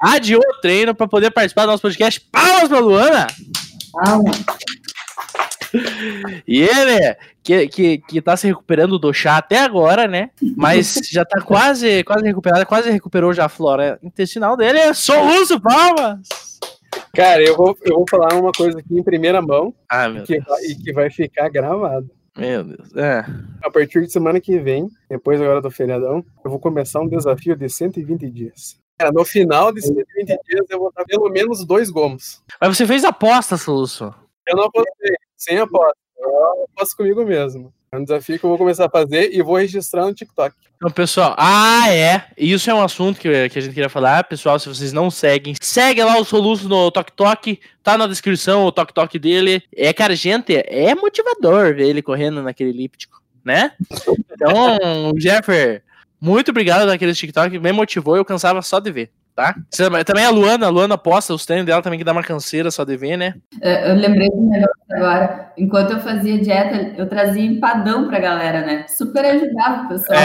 adiou 0.00 0.40
o 0.40 0.60
treino 0.60 0.94
para 0.94 1.08
poder 1.08 1.30
participar 1.30 1.62
do 1.62 1.72
nosso 1.72 1.82
podcast. 1.82 2.20
Palmas 2.30 2.68
pra 2.68 2.78
Luana! 2.78 3.26
Palmas. 4.04 4.44
E 6.46 6.62
ele, 6.62 7.16
que, 7.42 7.68
que, 7.68 7.98
que 7.98 8.22
tá 8.22 8.36
se 8.36 8.46
recuperando 8.46 8.98
do 8.98 9.12
chá 9.12 9.36
até 9.36 9.58
agora, 9.58 10.06
né? 10.06 10.30
Mas 10.56 10.98
já 11.10 11.24
tá 11.24 11.40
quase, 11.42 12.02
quase 12.04 12.24
recuperado, 12.24 12.66
quase 12.66 12.90
recuperou 12.90 13.32
já 13.32 13.46
a 13.46 13.48
flora 13.48 13.98
intestinal 14.02 14.56
dele. 14.56 14.78
É 14.78 14.94
soluço, 14.94 15.60
palmas! 15.60 16.20
Cara, 17.14 17.42
eu 17.42 17.56
vou, 17.56 17.76
eu 17.82 17.96
vou 17.96 18.04
falar 18.08 18.34
uma 18.34 18.52
coisa 18.52 18.78
aqui 18.78 18.98
em 18.98 19.02
primeira 19.02 19.42
mão 19.42 19.74
ah, 19.90 20.08
que, 20.24 20.40
e 20.62 20.74
que 20.76 20.92
vai 20.92 21.10
ficar 21.10 21.48
gravado. 21.48 22.08
Meu 22.36 22.62
Deus. 22.62 22.94
É. 22.94 23.24
A 23.62 23.70
partir 23.70 24.00
de 24.02 24.12
semana 24.12 24.40
que 24.40 24.58
vem, 24.60 24.88
depois 25.10 25.40
agora 25.40 25.60
do 25.60 25.70
feriadão, 25.70 26.24
eu 26.44 26.50
vou 26.50 26.60
começar 26.60 27.00
um 27.00 27.08
desafio 27.08 27.56
de 27.56 27.68
120 27.68 28.30
dias. 28.30 28.78
É, 29.00 29.12
no 29.12 29.24
final 29.24 29.72
de 29.72 29.80
120 29.80 30.26
dias 30.26 30.66
eu 30.68 30.78
vou 30.78 30.92
dar 30.94 31.04
pelo 31.04 31.30
menos 31.30 31.64
dois 31.64 31.88
gomos. 31.88 32.42
Mas 32.60 32.76
você 32.76 32.86
fez 32.86 33.04
aposta, 33.04 33.56
Soluço? 33.56 34.12
Eu 34.46 34.56
não 34.56 34.64
apostei, 34.64 35.14
sem 35.36 35.58
aposta. 35.58 35.96
Eu 36.18 36.64
aposto 36.64 36.96
comigo 36.96 37.24
mesmo. 37.24 37.72
É 37.92 37.96
um 37.96 38.02
desafio 38.02 38.38
que 38.38 38.44
eu 38.44 38.50
vou 38.50 38.58
começar 38.58 38.86
a 38.86 38.90
fazer 38.90 39.32
e 39.32 39.40
vou 39.40 39.56
registrar 39.56 40.04
no 40.04 40.12
TikTok. 40.12 40.54
Então, 40.76 40.90
pessoal, 40.90 41.34
ah, 41.38 41.90
é. 41.90 42.26
Isso 42.36 42.70
é 42.70 42.74
um 42.74 42.82
assunto 42.82 43.18
que, 43.18 43.48
que 43.48 43.58
a 43.58 43.62
gente 43.62 43.72
queria 43.72 43.88
falar. 43.88 44.24
Pessoal, 44.24 44.58
se 44.58 44.68
vocês 44.68 44.92
não 44.92 45.10
seguem, 45.10 45.54
segue 45.60 46.02
lá 46.02 46.18
o 46.18 46.24
Soluço 46.24 46.68
no 46.68 46.90
TokTok. 46.90 47.58
Tá 47.82 47.96
na 47.96 48.06
descrição 48.06 48.64
o 48.64 48.72
TokTok 48.72 49.18
dele. 49.18 49.62
É, 49.74 49.92
cara, 49.92 50.14
gente, 50.14 50.54
é 50.54 50.94
motivador 50.94 51.74
ver 51.74 51.88
ele 51.88 52.02
correndo 52.02 52.42
naquele 52.42 52.70
elíptico, 52.70 53.22
né? 53.44 53.72
Então, 54.30 55.12
Jeffer, 55.16 55.82
muito 56.20 56.50
obrigado 56.50 56.86
naquele 56.86 57.14
TikTok. 57.14 57.58
Me 57.58 57.72
motivou 57.72 58.16
eu 58.16 58.24
cansava 58.24 58.62
só 58.62 58.80
de 58.80 58.90
ver 58.90 59.10
tá? 59.38 59.54
Também 60.04 60.24
a 60.24 60.30
Luana, 60.30 60.66
a 60.66 60.68
Luana 60.68 60.98
posta 60.98 61.32
os 61.32 61.46
treinos 61.46 61.64
dela 61.64 61.80
também 61.80 61.96
que 61.96 62.04
dá 62.04 62.10
uma 62.10 62.24
canseira 62.24 62.72
só 62.72 62.82
de 62.82 62.96
ver, 62.96 63.16
né? 63.16 63.34
É, 63.62 63.88
eu 63.88 63.94
lembrei 63.94 64.28
do 64.28 64.40
negócio 64.40 64.74
agora. 64.90 65.52
Enquanto 65.56 65.92
eu 65.92 66.00
fazia 66.00 66.40
dieta, 66.40 66.94
eu 66.98 67.08
trazia 67.08 67.44
empadão 67.44 68.08
pra 68.08 68.18
galera, 68.18 68.66
né? 68.66 68.86
Super 68.88 69.24
ajudava 69.24 69.84
o 69.84 69.88
pessoal. 69.90 70.18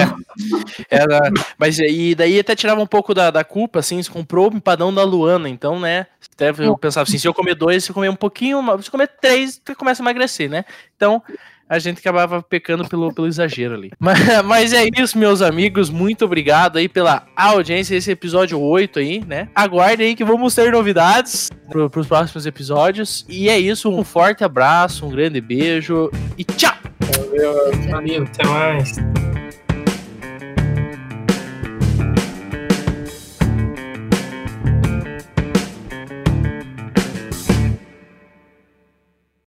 É, 0.89 0.95
era, 0.97 1.19
mas 1.59 1.77
e 1.77 2.15
daí 2.15 2.39
até 2.39 2.55
tirava 2.55 2.81
um 2.81 2.87
pouco 2.87 3.13
da, 3.13 3.29
da 3.29 3.43
culpa, 3.43 3.79
assim, 3.79 4.01
você 4.01 4.09
comprou 4.09 4.51
o 4.51 4.57
empadão 4.57 4.91
da 4.91 5.03
Luana, 5.03 5.47
então, 5.47 5.79
né? 5.79 6.07
Até 6.33 6.49
eu 6.65 6.75
pensava 6.75 7.07
assim, 7.07 7.19
se 7.19 7.27
eu 7.27 7.35
comer 7.35 7.53
dois, 7.53 7.83
se 7.83 7.91
eu 7.91 7.93
comer 7.93 8.09
um 8.09 8.15
pouquinho, 8.15 8.63
se 8.81 8.87
eu 8.87 8.91
comer 8.91 9.11
três, 9.21 9.61
você 9.63 9.75
começa 9.75 10.01
a 10.01 10.03
emagrecer, 10.03 10.49
né? 10.49 10.65
Então, 10.95 11.21
a 11.67 11.79
gente 11.79 11.99
acabava 11.99 12.41
pecando 12.41 12.87
pelo, 12.87 13.13
pelo 13.13 13.27
exagero 13.27 13.73
ali. 13.75 13.91
Mas, 13.99 14.19
mas 14.45 14.73
é 14.73 14.87
isso, 14.97 15.17
meus 15.17 15.41
amigos. 15.41 15.89
Muito 15.89 16.25
obrigado 16.25 16.77
aí 16.77 16.87
pela 16.87 17.25
audiência. 17.35 17.95
Esse 17.95 18.11
episódio 18.11 18.59
8 18.59 18.99
aí, 18.99 19.23
né? 19.25 19.49
Aguardem 19.55 20.07
aí 20.07 20.15
que 20.15 20.23
vamos 20.23 20.53
ter 20.55 20.71
novidades 20.71 21.49
para 21.69 21.99
os 21.99 22.07
próximos 22.07 22.45
episódios. 22.45 23.25
E 23.27 23.49
é 23.49 23.57
isso. 23.57 23.89
Um 23.89 24.03
forte 24.03 24.43
abraço, 24.43 25.05
um 25.05 25.09
grande 25.09 25.41
beijo 25.41 26.11
e 26.37 26.43
tchau! 26.43 26.73
Valeu, 27.17 27.71
valeu 27.89 28.23
até 28.23 28.47
mais. 28.47 29.42